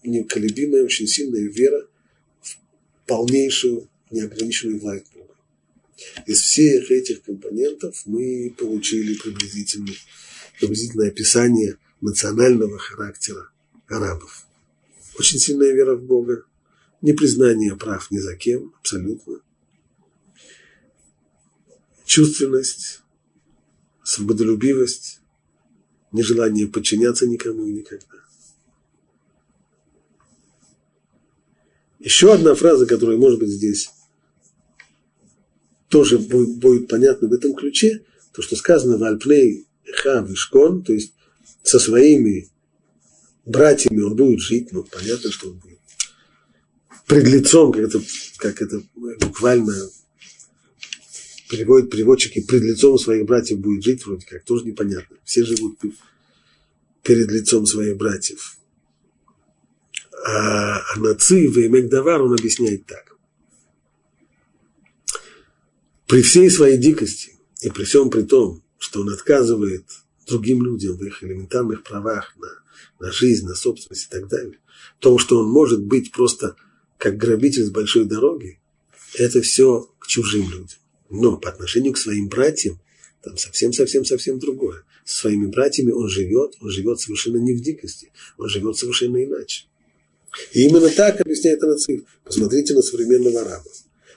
[0.02, 1.86] неколебимая, очень сильная вера
[2.40, 2.58] в
[3.06, 5.34] полнейшую, неограниченную власть Бога.
[6.26, 9.96] Из всех этих компонентов мы получили приблизительное,
[10.58, 13.50] приблизительное описание национального характера
[13.88, 14.46] арабов.
[15.18, 16.44] Очень сильная вера в Бога,
[17.02, 19.40] непризнание прав ни за кем, абсолютно,
[22.06, 23.02] чувственность,
[24.02, 25.20] свободолюбивость,
[26.12, 28.06] нежелание подчиняться никому и никогда.
[31.98, 33.90] Еще одна фраза, которая может быть здесь
[35.88, 39.66] тоже будет, будет понятна в этом ключе, то, что сказано в Альпней
[40.02, 41.12] Хав Ишкон, то есть
[41.62, 42.48] со своими
[43.44, 45.78] братьями он будет жить, ну, понятно, что он будет
[47.06, 48.00] пред лицом, как это,
[48.36, 48.82] как это
[49.20, 49.74] буквально
[51.48, 55.16] переводят переводчики, пред лицом своих братьев будет жить, вроде как, тоже непонятно.
[55.24, 55.78] Все живут
[57.02, 58.58] перед лицом своих братьев.
[60.26, 63.16] А, а Наци в Эмекдавар он объясняет так.
[66.06, 69.84] При всей своей дикости и при всем при том, что он отказывает
[70.26, 72.48] другим людям в их элементарных правах на,
[73.06, 74.58] на жизнь, на собственность и так далее,
[74.98, 76.56] то, что он может быть просто
[76.98, 78.58] как грабитель с большой дороги,
[79.14, 80.78] это все к чужим людям.
[81.10, 82.80] Но по отношению к своим братьям,
[83.22, 84.84] там совсем-совсем-совсем другое.
[85.04, 89.66] Со своими братьями он живет, он живет совершенно не в дикости, он живет совершенно иначе.
[90.52, 92.02] И именно так объясняет Анациф.
[92.24, 93.70] Посмотрите на современного араба.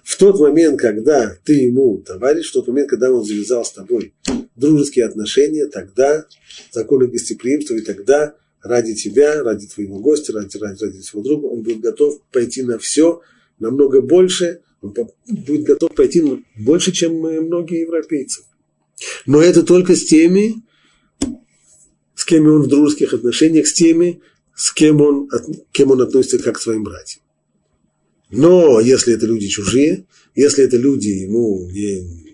[0.04, 4.14] В тот момент, когда ты ему товарищ, в тот момент, когда он завязал с тобой
[4.56, 6.26] дружеские отношения, тогда
[6.72, 11.62] законы гостеприимства, и тогда ради тебя, ради твоего гостя, ради, ради, ради своего друга, он
[11.62, 13.22] будет готов пойти на все,
[13.60, 14.96] намного больше, он
[15.28, 16.24] будет готов пойти
[16.56, 18.44] больше, чем многие европейцы.
[19.26, 20.56] Но это только с теми,
[22.16, 24.22] с кем он в дружеских отношениях, с теми,
[24.56, 25.30] с кем он,
[25.72, 27.22] кем он относится как к своим братьям.
[28.30, 30.06] Но если это люди чужие,
[30.36, 32.30] если это люди ему не,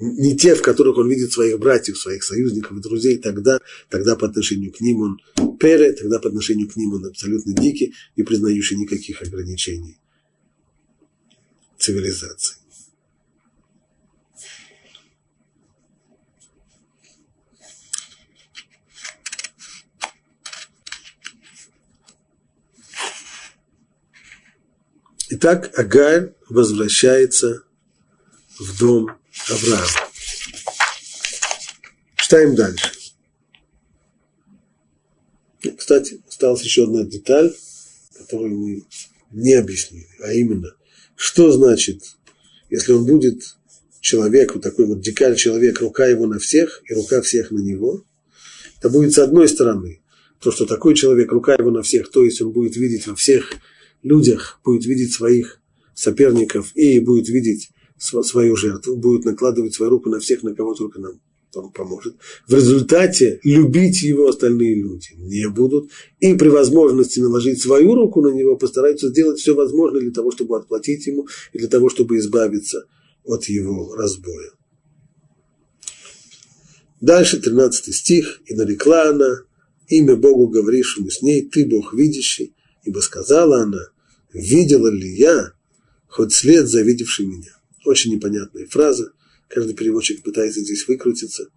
[0.00, 4.26] не те, в которых он видит своих братьев, своих союзников и друзей, тогда, тогда по
[4.26, 8.76] отношению к ним он пере, тогда по отношению к ним он абсолютно дикий, не признающий
[8.76, 9.98] никаких ограничений
[11.78, 12.56] цивилизаций.
[25.30, 27.64] Итак, Агарь возвращается
[28.58, 29.18] в дом
[29.50, 30.10] Авраама.
[32.16, 32.92] Читаем дальше.
[35.76, 37.54] Кстати, осталась еще одна деталь,
[38.16, 38.86] которую мы
[39.32, 40.76] не объяснили, а именно,
[41.16, 42.16] что значит,
[42.70, 43.56] если он будет
[44.00, 48.04] человек, вот такой вот дикарь человек, рука его на всех и рука всех на него,
[48.78, 50.02] это будет с одной стороны
[50.40, 53.54] то, что такой человек, рука его на всех, то есть он будет видеть во всех
[54.02, 55.60] людях, будет видеть своих
[55.94, 61.00] соперников и будет видеть свою жертву, будет накладывать свою руку на всех, на кого только
[61.00, 61.20] нам
[61.62, 62.16] поможет.
[62.46, 65.90] В результате любить его остальные люди не будут.
[66.20, 70.56] И при возможности наложить свою руку на него постараются сделать все возможное для того, чтобы
[70.56, 72.86] отплатить ему и для того, чтобы избавиться
[73.24, 74.50] от его разбоя.
[77.00, 78.40] Дальше 13 стих.
[78.46, 79.42] «И нарекла она
[79.88, 83.88] имя Богу, говорившему с ней, ты Бог видящий, ибо сказала она,
[84.32, 85.52] видела ли я
[86.08, 87.58] хоть след завидевший меня.
[87.84, 89.12] Очень непонятная фраза.
[89.48, 91.48] Каждый переводчик пытается здесь выкрутиться.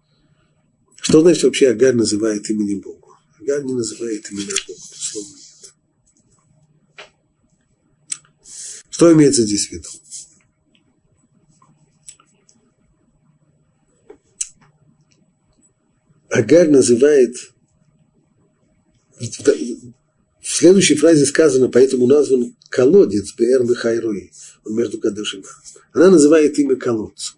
[0.96, 3.14] Что значит вообще Агарь называет имени Богу?
[3.40, 5.74] Агарь не называет имена Богу, безусловно нет.
[8.90, 9.88] Что имеется здесь в виду?
[16.30, 17.36] Агарь называет
[19.18, 24.30] в следующей фразе сказано, поэтому назван колодец Беэр Хайруи,
[24.64, 25.36] он между Кадыш
[25.92, 27.37] Она называет имя колодцу.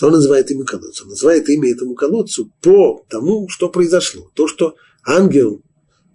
[0.00, 1.02] Что она называет имя колодцу?
[1.02, 4.30] Она называет имя этому колодцу по тому, что произошло.
[4.34, 5.62] То, что ангел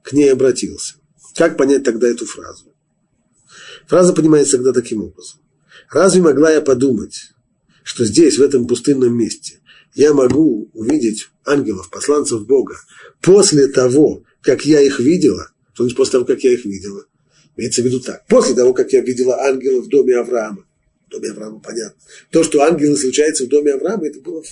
[0.01, 0.95] к ней обратился.
[1.35, 2.73] Как понять тогда эту фразу?
[3.85, 5.39] Фраза понимается тогда таким образом.
[5.91, 7.29] Разве могла я подумать,
[7.83, 9.59] что здесь, в этом пустынном месте,
[9.93, 12.77] я могу увидеть ангелов, посланцев Бога,
[13.21, 17.05] после того, как я их видела, что значит после того, как я их видела?
[17.55, 18.25] Имеется в виду так.
[18.25, 20.65] После того, как я видела ангелов в доме Авраама.
[21.07, 21.97] В доме Авраама понятно.
[22.31, 24.43] То, что ангелы случаются в доме Авраама, это было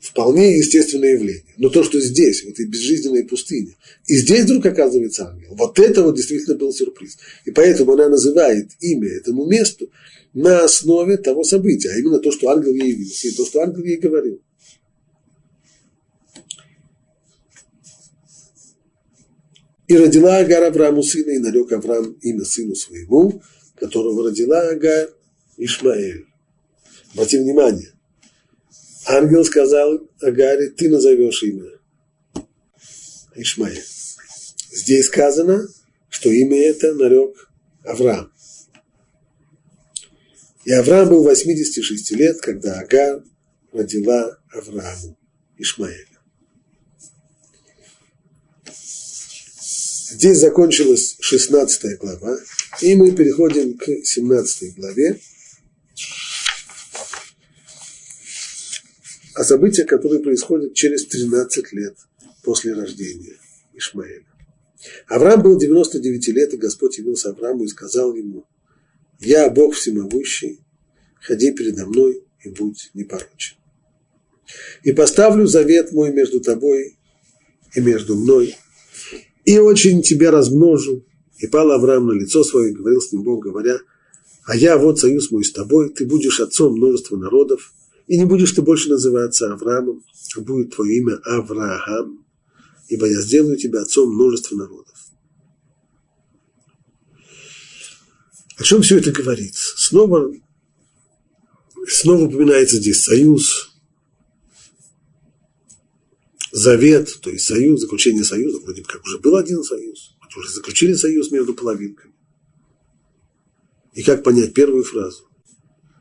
[0.00, 1.44] вполне естественное явление.
[1.56, 3.76] Но то, что здесь, в этой безжизненной пустыне,
[4.06, 7.16] и здесь вдруг оказывается ангел, вот это вот действительно был сюрприз.
[7.44, 9.90] И поэтому она называет имя этому месту
[10.34, 13.84] на основе того события, а именно то, что ангел ей явился, и то, что ангел
[13.84, 14.40] ей говорил.
[19.86, 23.42] И родила Агар Аврааму сына, и нарек Авраам имя сыну своему,
[23.76, 25.10] которого родила Агар
[25.56, 26.26] Ишмаэль.
[27.12, 27.92] Обрати внимание,
[29.06, 31.70] ангел сказал Агаре, ты назовешь имя
[33.34, 33.84] Ишмаэль.
[34.70, 35.68] Здесь сказано,
[36.08, 37.50] что имя это нарек
[37.84, 38.32] Авраам.
[40.64, 43.22] И Авраам был 86 лет, когда Агар
[43.72, 45.18] родила Аврааму
[45.58, 46.06] Ишмаэля.
[50.12, 52.38] Здесь закончилась 16 глава,
[52.80, 55.20] и мы переходим к 17 главе.
[59.34, 61.96] О событиях, которые происходят через 13 лет
[62.42, 63.38] после рождения
[63.74, 64.26] Ишмаэля.
[65.06, 68.46] Авраам был 99 лет, и Господь явился Аврааму и сказал ему,
[69.20, 70.60] «Я Бог всемогущий,
[71.20, 73.56] ходи передо мной и будь непорочен.
[74.82, 76.98] И поставлю завет мой между тобой
[77.74, 78.56] и между мной,
[79.44, 81.04] и очень тебя размножу.
[81.38, 83.80] И пал Авраам на лицо свое и говорил с ним Бог, говоря,
[84.44, 87.72] а я вот союз мой с тобой, ты будешь отцом множества народов,
[88.06, 90.02] и не будешь ты больше называться Авраамом,
[90.36, 92.24] а будет твое имя Авраам,
[92.88, 94.92] ибо я сделаю тебя отцом множества народов.
[98.58, 99.54] О чем все это говорит?
[99.54, 100.32] Снова,
[101.88, 103.70] снова упоминается здесь союз,
[106.52, 111.30] завет, то есть союз, заключение союза, вроде как уже был один союз, уже заключили союз
[111.30, 112.14] между половинками.
[113.94, 115.28] И как понять первую фразу?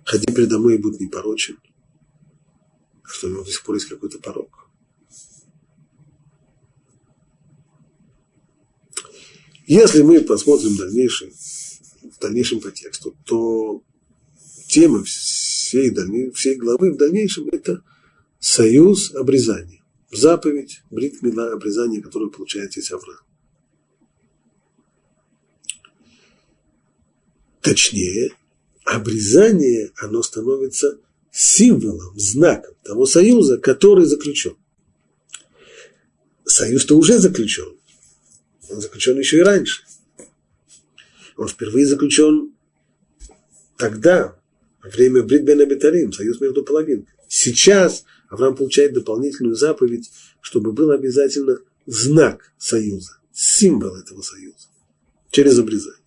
[0.05, 1.57] Ходи передо мной и будь непорочен.
[3.03, 4.69] Что у него до сих пор есть какой-то порог.
[9.67, 11.33] Если мы посмотрим дальнейший,
[12.03, 13.83] в дальнейшем по тексту, то
[14.67, 17.83] тема всей, дальней, всей главы в дальнейшем– это
[18.39, 23.19] союз обрезания заповедь, брит мила, обрезание, которое получает здесь Авраам.
[27.61, 28.31] Точнее,
[28.85, 30.99] обрезание, оно становится
[31.31, 34.55] символом, знаком того союза, который заключен.
[36.45, 37.77] Союз-то уже заключен.
[38.69, 39.83] Он заключен еще и раньше.
[41.37, 42.53] Он впервые заключен
[43.77, 44.37] тогда,
[44.83, 50.91] во время Брит Бен Абитарим, союз между половинками, сейчас Авраам получает дополнительную заповедь, чтобы был
[50.91, 54.67] обязательно знак союза, символ этого союза,
[55.31, 56.00] через обрезание.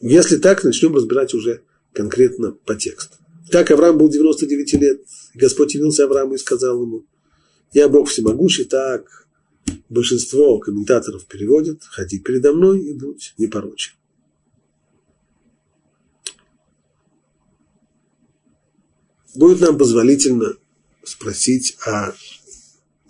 [0.00, 3.18] Если так, начнем разбирать уже конкретно по тексту.
[3.50, 5.02] Так Авраам был 99 лет,
[5.34, 7.04] Господь явился Аврааму и сказал ему,
[7.72, 9.28] я Бог всемогущий, так
[9.88, 13.92] большинство комментаторов переводят, ходи передо мной и будь непорочен.
[19.34, 20.56] Будет нам позволительно
[21.04, 22.14] спросить, а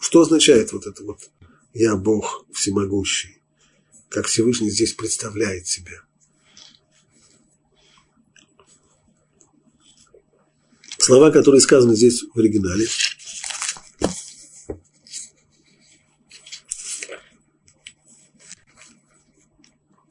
[0.00, 1.18] что означает вот это вот
[1.72, 3.40] «я Бог всемогущий»,
[4.08, 6.02] как Всевышний здесь представляет себя–
[11.10, 12.86] Слова, которые сказаны здесь в оригинале,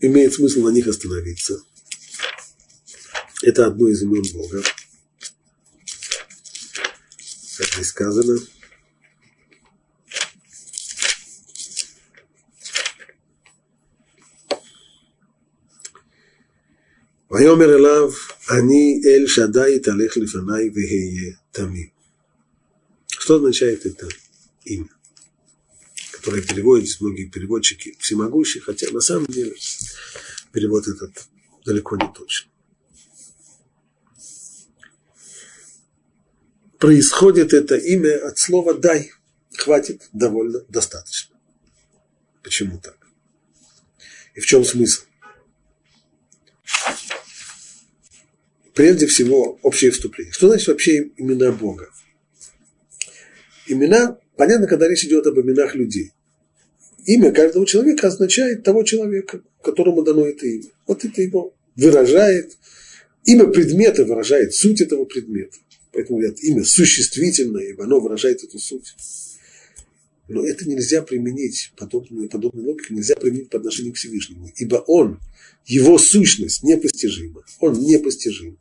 [0.01, 1.63] имеет смысл на них остановиться.
[3.43, 4.61] Это одно из имен Бога.
[7.57, 8.37] Как здесь сказано.
[17.30, 18.10] ויאמר אליו
[18.50, 21.94] אני אל שדי תלך לפניי ואהיה תמים.
[23.24, 24.06] Что означает это
[24.66, 24.90] имя?
[26.12, 29.54] Которое переводят многие переводчики всемогущие, хотя на самом деле
[30.52, 31.26] перевод этот
[31.64, 32.48] далеко не точен.
[36.78, 39.10] Происходит это имя от слова «дай».
[39.56, 41.34] Хватит, довольно, достаточно.
[42.42, 42.98] Почему так?
[44.34, 45.04] И в чем смысл?
[48.79, 50.31] Прежде всего общее вступление.
[50.31, 51.89] Что значит вообще имена Бога?
[53.67, 56.13] Имена, понятно, когда речь идет об именах людей.
[57.05, 60.69] Имя каждого человека означает того человека, которому дано это имя.
[60.87, 62.57] Вот это его выражает.
[63.25, 65.57] Имя предмета выражает суть этого предмета.
[65.91, 68.95] Поэтому говорят, имя существительное, ибо оно выражает эту суть.
[70.29, 74.49] Но это нельзя применить, подобную, подобную логику нельзя применить по отношению к Всевышнему.
[74.55, 75.19] Ибо он,
[75.65, 77.43] его сущность непостижима.
[77.59, 78.57] Он непостижим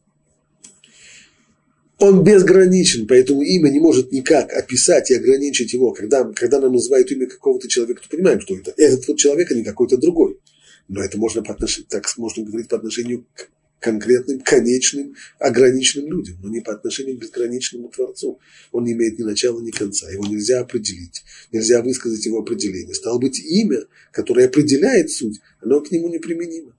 [1.99, 5.93] он безграничен, поэтому имя не может никак описать и ограничить его.
[5.93, 9.55] Когда, когда нам называют имя какого-то человека, то понимаем, что это этот вот человек, а
[9.55, 10.39] не какой-то другой.
[10.87, 16.37] Но это можно, по отношению, так можно говорить по отношению к конкретным, конечным, ограниченным людям,
[16.43, 18.41] но не по отношению к безграничному Творцу.
[18.73, 20.11] Он не имеет ни начала, ни конца.
[20.11, 22.95] Его нельзя определить, нельзя высказать его определение.
[22.95, 23.81] Стало быть, имя,
[24.13, 26.78] которое определяет суть, оно к нему неприменимо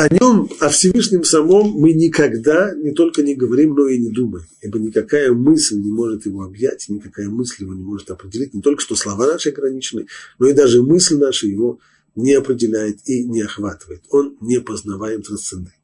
[0.00, 4.46] о нем, о Всевышнем самом мы никогда не только не говорим, но и не думаем.
[4.62, 8.54] Ибо никакая мысль не может его объять, никакая мысль его не может определить.
[8.54, 10.06] Не только что слова наши ограничены,
[10.38, 11.80] но и даже мысль наша его
[12.16, 14.02] не определяет и не охватывает.
[14.08, 15.74] Он не познаваем трансцендентен.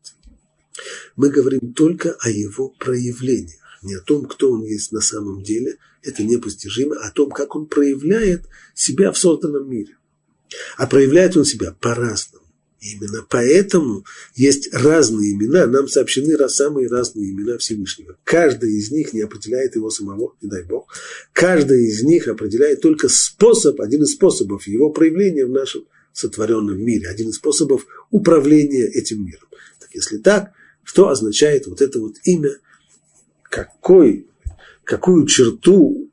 [1.17, 5.77] Мы говорим только о его проявлениях, не о том, кто он есть на самом деле,
[6.03, 9.99] это непостижимо, а о том, как он проявляет себя в созданном мире.
[10.79, 12.46] А проявляет он себя по-разному.
[12.81, 14.05] Именно поэтому
[14.35, 18.17] есть разные имена, нам сообщены самые разные имена Всевышнего.
[18.23, 20.93] Каждая из них не определяет его самого, не дай Бог.
[21.33, 27.09] Каждая из них определяет только способ, один из способов его проявления в нашем сотворенном мире,
[27.09, 29.49] один из способов управления этим миром.
[29.81, 30.53] Так если так,
[30.85, 32.59] что означает вот это вот имя,
[33.43, 34.27] какой,
[34.85, 36.11] какую черту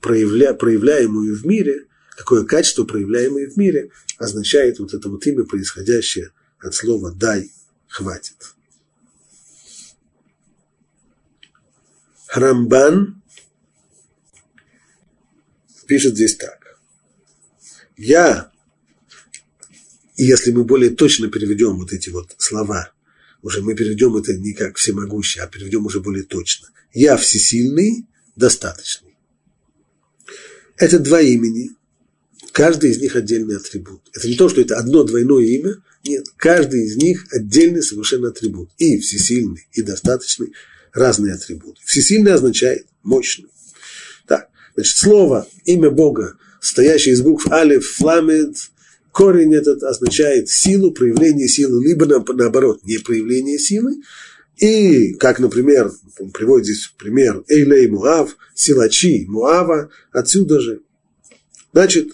[0.00, 1.84] проявля, проявляемую в мире–
[2.16, 3.90] какое качество, проявляемое в мире,
[4.22, 7.50] означает вот это вот имя, происходящее от слова «дай»,
[7.88, 8.54] «хватит».
[12.32, 13.20] Рамбан
[15.86, 16.78] пишет здесь так.
[17.96, 18.52] Я,
[20.16, 22.92] если мы более точно переведем вот эти вот слова,
[23.42, 26.68] уже мы переведем это не как всемогущий, а переведем уже более точно.
[26.94, 28.06] Я всесильный,
[28.36, 29.16] достаточный.
[30.76, 31.70] Это два имени,
[32.52, 34.02] Каждый из них отдельный атрибут.
[34.14, 35.76] Это не то, что это одно двойное имя.
[36.04, 38.70] Нет, каждый из них отдельный совершенно атрибут.
[38.76, 40.52] И всесильный, и достаточный
[40.92, 41.80] разные атрибуты.
[41.84, 43.48] Всесильный означает мощный.
[44.26, 48.54] Так, значит, слово, имя Бога, стоящее из букв Алиф, Фламед,
[49.12, 54.02] корень этот означает силу, проявление силы, либо наоборот, не проявление силы.
[54.58, 60.82] И, как, например, он приводит здесь пример Эйлей Муав, силачи Муава, отсюда же.
[61.72, 62.12] Значит,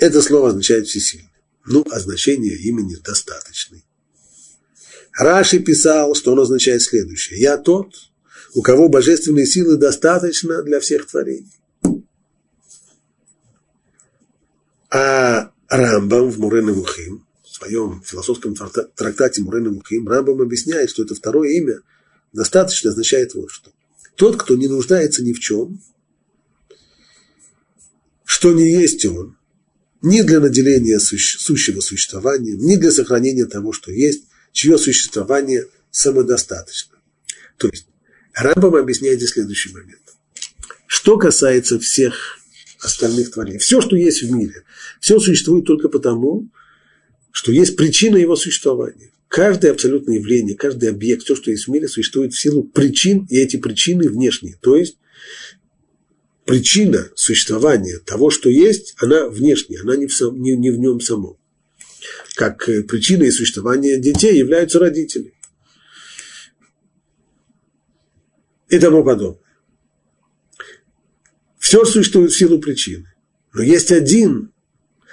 [0.00, 1.28] это слово означает всесильный.
[1.66, 3.84] Ну, а значение имени достаточный.
[5.12, 7.38] Раши писал, что оно означает следующее.
[7.38, 7.94] Я тот,
[8.54, 11.52] у кого божественной силы достаточно для всех творений.
[14.90, 18.56] А Рамбам в Мурена Мухим, в своем философском
[18.96, 21.80] трактате Мурена Мухим, Рамбам объясняет, что это второе имя
[22.32, 23.70] достаточно означает вот что.
[24.16, 25.80] Тот, кто не нуждается ни в чем,
[28.24, 29.36] что не есть он,
[30.02, 36.96] ни для наделения сущего существования, ни для сохранения того, что есть, чье существование самодостаточно.
[37.56, 37.86] То есть
[38.34, 40.00] Рамбам объясняет здесь следующий момент.
[40.86, 42.38] Что касается всех
[42.80, 44.62] остальных творений, все, что есть в мире,
[45.00, 46.48] все существует только потому,
[47.32, 49.10] что есть причина его существования.
[49.28, 53.36] Каждое абсолютное явление, каждый объект, все, что есть в мире, существует в силу причин, и
[53.36, 54.56] эти причины внешние.
[54.60, 54.96] То есть
[56.50, 61.00] причина существования того, что есть, она внешняя, она не в, сам, не, не в нем
[61.00, 61.36] самом.
[62.34, 65.32] Как э, причиной существования детей являются родители.
[68.68, 69.40] И тому подобное.
[71.60, 73.12] Все существует в силу причины.
[73.54, 74.50] Но есть один,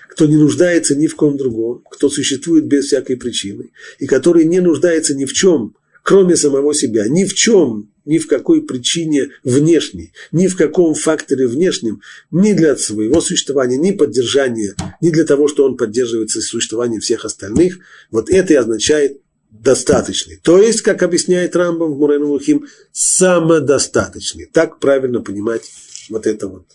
[0.09, 3.69] кто не нуждается ни в ком другом, кто существует без всякой причины,
[3.99, 5.76] и который не нуждается ни в чем,
[6.07, 11.47] кроме самого себя, ни в чем, ни в какой причине внешней, ни в каком факторе
[11.47, 11.99] внешнем,
[12.31, 17.79] ни для своего существования, ни поддержания, ни для того, что он поддерживает существование всех остальных,
[18.09, 19.19] вот это и означает
[19.51, 20.37] достаточный.
[20.41, 24.45] То есть, как объясняет Рамбам в Мурену Мухим, самодостаточный.
[24.45, 25.69] Так правильно понимать
[26.09, 26.67] вот это вот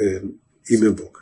[0.00, 0.20] э,
[0.66, 1.17] имя Бога.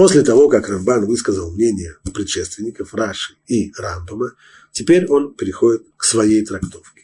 [0.00, 4.32] После того, как Рамбан высказал мнение предшественников Раши и Рамбама,
[4.72, 7.02] теперь он переходит к своей трактовке.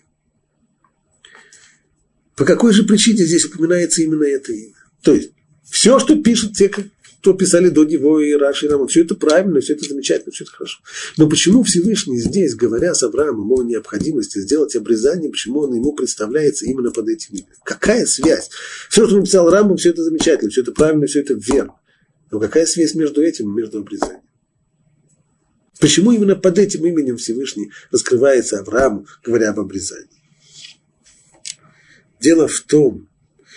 [2.36, 4.82] По какой же причине здесь упоминается именно это имя?
[5.02, 5.32] То есть,
[5.70, 9.60] все, что пишут те, кто писали до него и Раши и Рамбам, все это правильно,
[9.60, 10.78] все это замечательно, все это хорошо.
[11.18, 16.64] Но почему Всевышний здесь, говоря с Авраамом о необходимости сделать обрезание, почему он ему представляется
[16.64, 17.58] именно под этим именем?
[17.62, 18.48] Какая связь?
[18.88, 21.74] Все, что написал Рамбам, все это замечательно, все это правильно, все это верно.
[22.30, 24.22] Но какая связь между этим и между обрезанием?
[25.78, 30.08] Почему именно под этим именем Всевышний раскрывается Аврааму, говоря об обрезании?
[32.20, 33.08] Дело в том,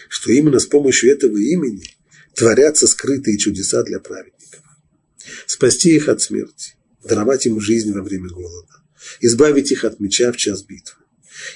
[0.10, 1.84] что именно с помощью этого имени
[2.36, 4.64] творятся скрытые чудеса для праведников.
[5.46, 8.84] Спасти их от смерти, даровать им жизнь во время голода,
[9.22, 11.04] избавить их от меча в час битвы.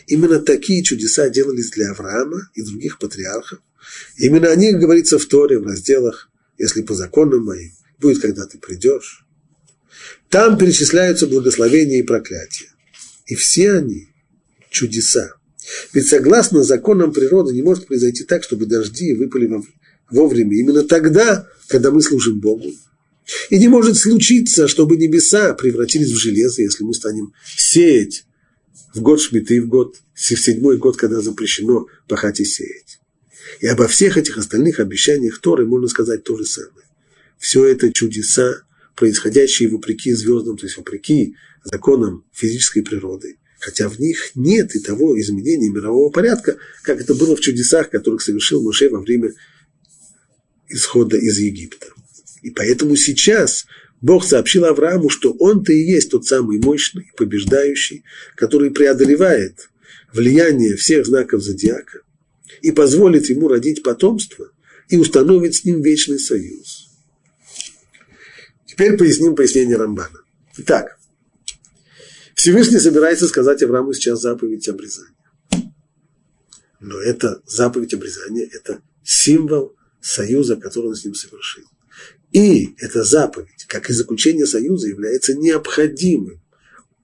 [0.07, 3.59] Именно такие чудеса делались для Авраама и других патриархов.
[4.17, 8.57] Именно о них говорится в Торе в разделах если по законам моим, будет, когда ты
[8.57, 9.25] придешь.
[10.29, 12.69] Там перечисляются благословения и проклятия.
[13.27, 14.07] И все они
[14.69, 15.33] чудеса.
[15.93, 19.49] Ведь согласно законам природы не может произойти так, чтобы дожди выпали
[20.09, 20.57] вовремя.
[20.57, 22.71] Именно тогда, когда мы служим Богу.
[23.49, 28.25] И не может случиться, чтобы небеса превратились в железо, если мы станем сеять
[28.93, 32.99] в год шмиты, в год, в седьмой год, когда запрещено пахать и сеять.
[33.59, 36.85] И обо всех этих остальных обещаниях Торы можно сказать то же самое.
[37.37, 38.63] Все это чудеса,
[38.95, 43.37] происходящие вопреки звездам, то есть вопреки законам физической природы.
[43.59, 48.21] Хотя в них нет и того изменения мирового порядка, как это было в чудесах, которых
[48.21, 49.33] совершил Моше во время
[50.67, 51.87] исхода из Египта.
[52.41, 53.65] И поэтому сейчас
[54.01, 58.03] Бог сообщил Аврааму, что он-то и есть тот самый мощный, побеждающий,
[58.35, 59.69] который преодолевает
[60.11, 62.01] влияние всех знаков зодиака,
[62.61, 64.51] и позволит ему родить потомство
[64.89, 66.89] и установит с ним вечный союз.
[68.65, 70.21] Теперь поясним пояснение Рамбана.
[70.57, 70.97] Итак,
[72.35, 75.15] Всевышний собирается сказать Аврааму сейчас заповедь обрезания.
[76.79, 81.63] Но это заповедь обрезания, это символ союза, который он с ним совершил.
[82.33, 86.41] И эта заповедь, как и заключение союза, является необходимым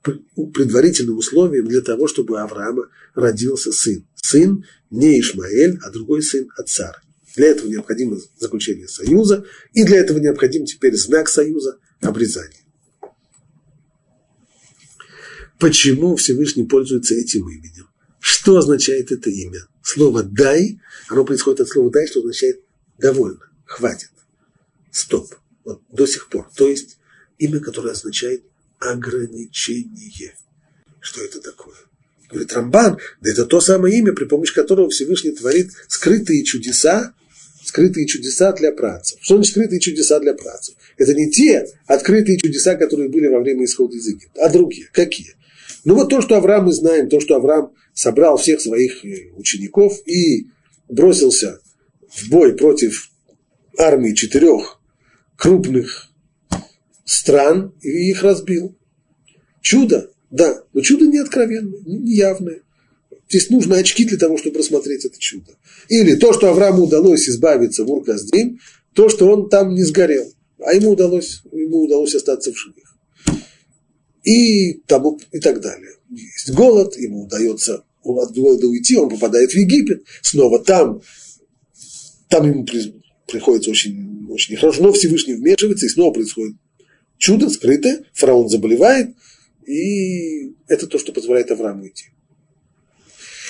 [0.02, 4.06] предварительным условием для того, чтобы у Авраама родился сын.
[4.16, 7.00] Сын не Ишмаэль, а другой сын от Сары.
[7.36, 12.60] Для этого необходимо заключение союза, и для этого необходим теперь знак союза– обрезание.
[15.60, 17.88] Почему Всевышний пользуется этим именем?
[18.20, 19.68] Что означает это имя?
[19.84, 20.80] Слово «дай»,
[21.10, 22.62] оно происходит от слова «дай», что означает
[22.98, 24.12] «довольно», «хватит»,
[24.92, 26.50] «стоп», вот, до сих пор.
[26.56, 26.98] То есть
[27.38, 28.44] имя, которое означает
[28.80, 30.36] ограничение.
[31.00, 31.76] Что это такое?
[32.30, 37.14] Говорит Рамбан, да это то самое имя, при помощи которого Всевышний творит скрытые чудеса,
[37.64, 39.18] скрытые чудеса для працев.
[39.22, 40.76] Что значит скрытые чудеса для працев?
[40.98, 44.90] Это не те открытые чудеса, которые были во время исхода из Египта, а другие.
[44.92, 45.36] Какие?
[45.86, 49.98] Ну вот то, что Авраам мы знаем, то, что Авраам собрал всех своих э, учеников
[50.06, 50.48] и
[50.88, 51.62] бросился
[52.10, 53.10] в бой против
[53.78, 54.80] армии четырех
[55.36, 56.12] крупных
[57.06, 58.78] стран и их разбил.
[59.62, 62.62] Чудо, да, но чудо не откровенное, не явное.
[63.28, 65.56] Здесь нужны очки для того, чтобы рассмотреть это чудо.
[65.88, 68.60] Или то, что Аврааму удалось избавиться в Урказдим,
[68.94, 72.96] то, что он там не сгорел, а ему удалось, ему удалось остаться в живых.
[74.24, 75.94] И, тому, и так далее.
[76.10, 81.02] Есть голод, ему удается от голода уйти, он попадает в Египет, снова там,
[82.30, 82.66] там ему
[83.28, 86.56] приходится очень, очень нехорошо, но Всевышний вмешивается, и снова происходит
[87.18, 89.16] чудо скрытое, фараон заболевает,
[89.70, 92.06] и это то, что позволяет Аврааму идти.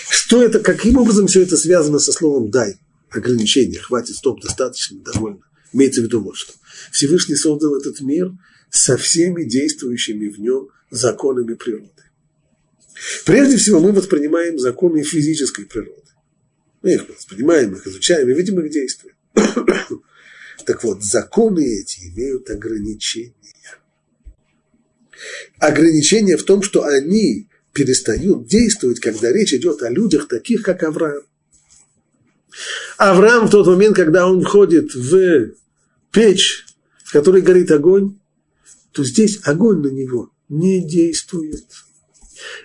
[0.10, 2.76] Что это, каким образом все это связано со словом «дай»,
[3.10, 5.42] ограничение, хватит, стоп, достаточно, довольно.
[5.72, 6.54] Имеется в виду вот что.
[6.92, 8.32] Всевышний создал этот мир
[8.70, 11.90] со всеми действующими в нем законами природы.
[13.26, 16.02] Прежде всего мы воспринимаем законы физической природы.
[16.82, 19.14] Мы их воспринимаем, их изучаем и видим их действия.
[20.66, 23.34] так вот, законы эти имеют ограничения.
[25.60, 31.24] Ограничения в том, что они перестают действовать, когда речь идет о людях, таких как Авраам.
[32.98, 35.52] Авраам в тот момент, когда он входит в
[36.12, 36.66] печь,
[37.04, 38.18] в которой горит огонь,
[38.92, 41.66] то здесь огонь на него не действует.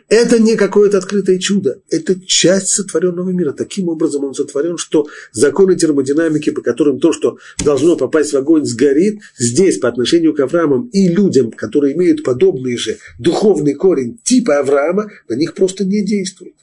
[0.09, 3.53] Это не какое-то открытое чудо, это часть сотворенного мира.
[3.53, 8.65] Таким образом он сотворен, что законы термодинамики, по которым то, что должно попасть в огонь,
[8.65, 14.59] сгорит, здесь по отношению к Авраамам и людям, которые имеют подобный же духовный корень типа
[14.59, 16.55] Авраама, на них просто не действует.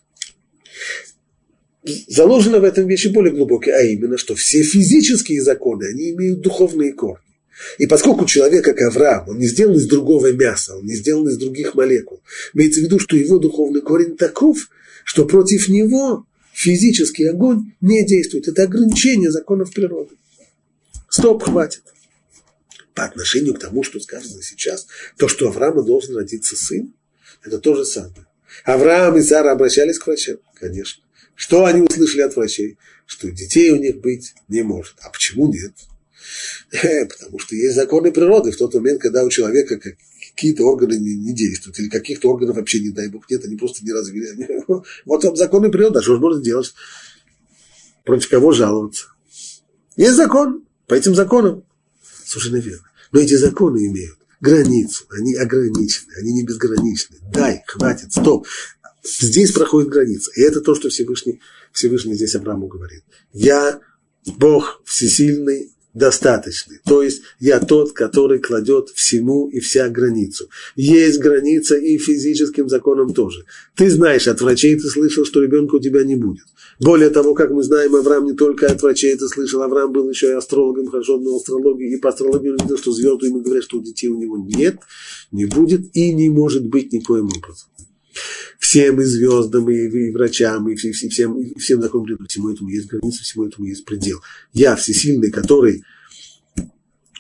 [2.08, 6.94] Заложено в этом вещи более глубокие, а именно, что все физические законы, они имеют духовные
[6.94, 7.31] корни.
[7.78, 11.38] И поскольку человек, как Авраам, он не сделан из другого мяса, он не сделан из
[11.38, 12.22] других молекул,
[12.54, 14.70] имеется в виду, что его духовный корень таков,
[15.04, 18.48] что против него физический огонь не действует.
[18.48, 20.16] Это ограничение законов природы.
[21.10, 21.84] Стоп, хватит.
[22.94, 24.88] По отношению к тому, что сказано сейчас,
[25.18, 26.94] то, что Авраама должен родиться сын,
[27.44, 28.28] это то же самое.
[28.66, 31.04] Авраам и Сара обращались к врачам, конечно.
[31.36, 32.78] Что они услышали от врачей?
[33.06, 34.96] Что детей у них быть не может.
[35.02, 35.74] А почему нет?
[36.72, 38.52] Потому что есть законы природы.
[38.52, 39.80] В тот момент, когда у человека
[40.36, 43.84] какие-то органы не, не действуют, или каких-то органов вообще, не дай бог, нет, они просто
[43.86, 44.64] не развили.
[45.06, 46.74] Вот там законы природы, а что же можно делать?
[48.04, 49.08] Против кого жаловаться?
[49.96, 51.64] Есть закон, по этим законам.
[52.26, 52.86] Совершенно верно.
[53.12, 57.18] Но эти законы имеют границу, они ограничены, они не безграничны.
[57.32, 58.48] Дай, хватит, стоп.
[59.04, 60.32] Здесь проходит граница.
[60.36, 61.40] И это то, что Всевышний,
[61.72, 63.04] Всевышний здесь Аврааму говорит.
[63.34, 63.80] Я
[64.26, 66.80] Бог всесильный, достаточный.
[66.86, 70.50] То есть я тот, который кладет всему и вся границу.
[70.76, 73.46] Есть граница и физическим законам тоже.
[73.76, 76.46] Ты знаешь, от врачей ты слышал, что ребенка у тебя не будет.
[76.80, 80.30] Более того, как мы знаем, Авраам не только от врачей это слышал, Авраам был еще
[80.30, 83.78] и астрологом, хорошо знал астрологию, и по астрологии он видел, что звезды ему говорят, что
[83.78, 84.78] у детей у него нет,
[85.32, 87.71] не будет и не может быть никоим образом
[88.60, 92.88] всем и звездам, и, и врачам, и, и, всем, и всем законам всему этому есть
[92.88, 94.20] граница, всему этому есть предел.
[94.54, 95.84] Я всесильный, который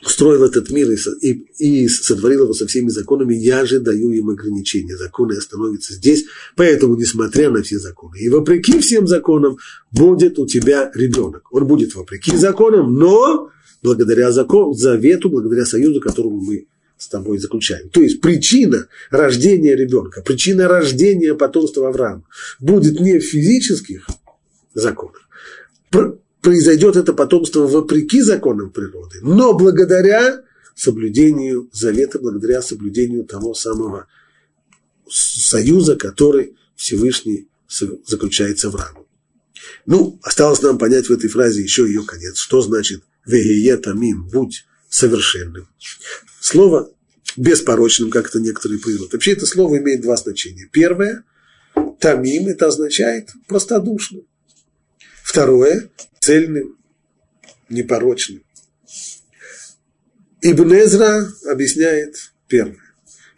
[0.03, 0.87] устроил этот мир
[1.21, 4.97] и, и, сотворил его со всеми законами, я же даю им ограничения.
[4.97, 6.25] Законы остановятся здесь,
[6.55, 9.57] поэтому, несмотря на все законы, и вопреки всем законам,
[9.91, 11.51] будет у тебя ребенок.
[11.51, 13.49] Он будет вопреки законам, но
[13.83, 16.67] благодаря закону, завету, благодаря союзу, которому мы
[17.01, 17.89] с тобой заключаем.
[17.89, 22.23] То есть причина рождения ребенка, причина рождения потомства Авраама
[22.59, 24.07] будет не в физических
[24.75, 25.27] законах.
[26.41, 30.43] Произойдет это потомство вопреки законам природы, но благодаря
[30.75, 34.05] соблюдению завета, благодаря соблюдению того самого
[35.09, 37.47] союза, который Всевышний
[38.05, 39.05] заключает с Авраамом.
[39.87, 42.37] Ну, осталось нам понять в этой фразе еще ее конец.
[42.37, 45.67] Что значит «вегие тамим»– «будь совершенным».
[46.39, 46.91] Слово
[47.37, 49.13] беспорочным, как это некоторые приводят.
[49.13, 50.69] Вообще это слово имеет два значения.
[50.71, 51.23] Первое–
[51.99, 54.27] тамим– это означает простодушным.
[55.23, 55.89] Второе–
[56.19, 56.77] цельным,
[57.69, 58.43] непорочным.
[60.41, 62.77] Ибн Эзра объясняет первое.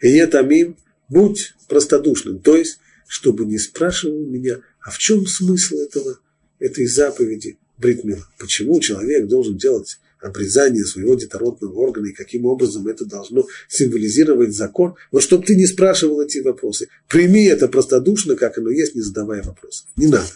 [0.00, 0.76] И тамим–
[1.08, 6.18] будь простодушным, то есть, чтобы не спрашивал меня, а в чем смысл этого,
[6.58, 8.26] этой заповеди Бритмила?
[8.38, 14.94] Почему человек должен делать обрезание своего детородного органа и каким образом это должно символизировать закон.
[15.12, 19.42] Вот чтобы ты не спрашивал эти вопросы, прими это простодушно, как оно есть, не задавая
[19.42, 19.86] вопросов.
[19.96, 20.30] Не надо.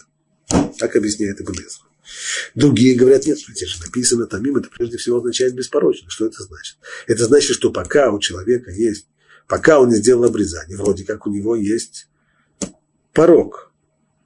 [0.77, 1.55] Так объясняет Ибн
[2.55, 6.09] Другие говорят, нет, здесь же написано тамим, это прежде всего означает беспорочно.
[6.09, 6.77] Что это значит?
[7.07, 9.07] Это значит, что пока у человека есть,
[9.47, 12.07] пока он не сделал обрезание, вроде как у него есть
[13.13, 13.71] порог.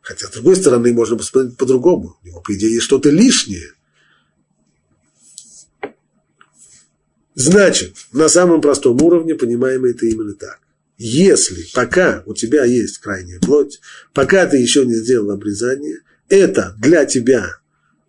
[0.02, 2.18] Хотя, с другой стороны, можно посмотреть по-другому.
[2.22, 3.72] У него, по идее, есть что-то лишнее–
[7.36, 10.60] Значит, на самом простом уровне понимаем это именно так.
[10.98, 13.82] Если пока у тебя есть крайняя плоть,
[14.14, 17.58] пока ты еще не сделал обрезание, это для тебя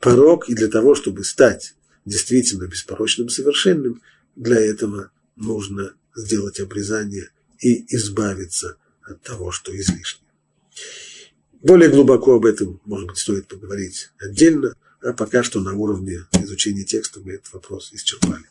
[0.01, 4.03] порог и для того, чтобы стать действительно беспорочным, совершенным,
[4.37, 10.23] для этого нужно сделать обрезание и избавиться от того, что излишне.
[11.63, 16.85] Более глубоко об этом, может быть, стоит поговорить отдельно, а пока что на уровне изучения
[16.85, 18.45] текста мы этот вопрос исчерпали.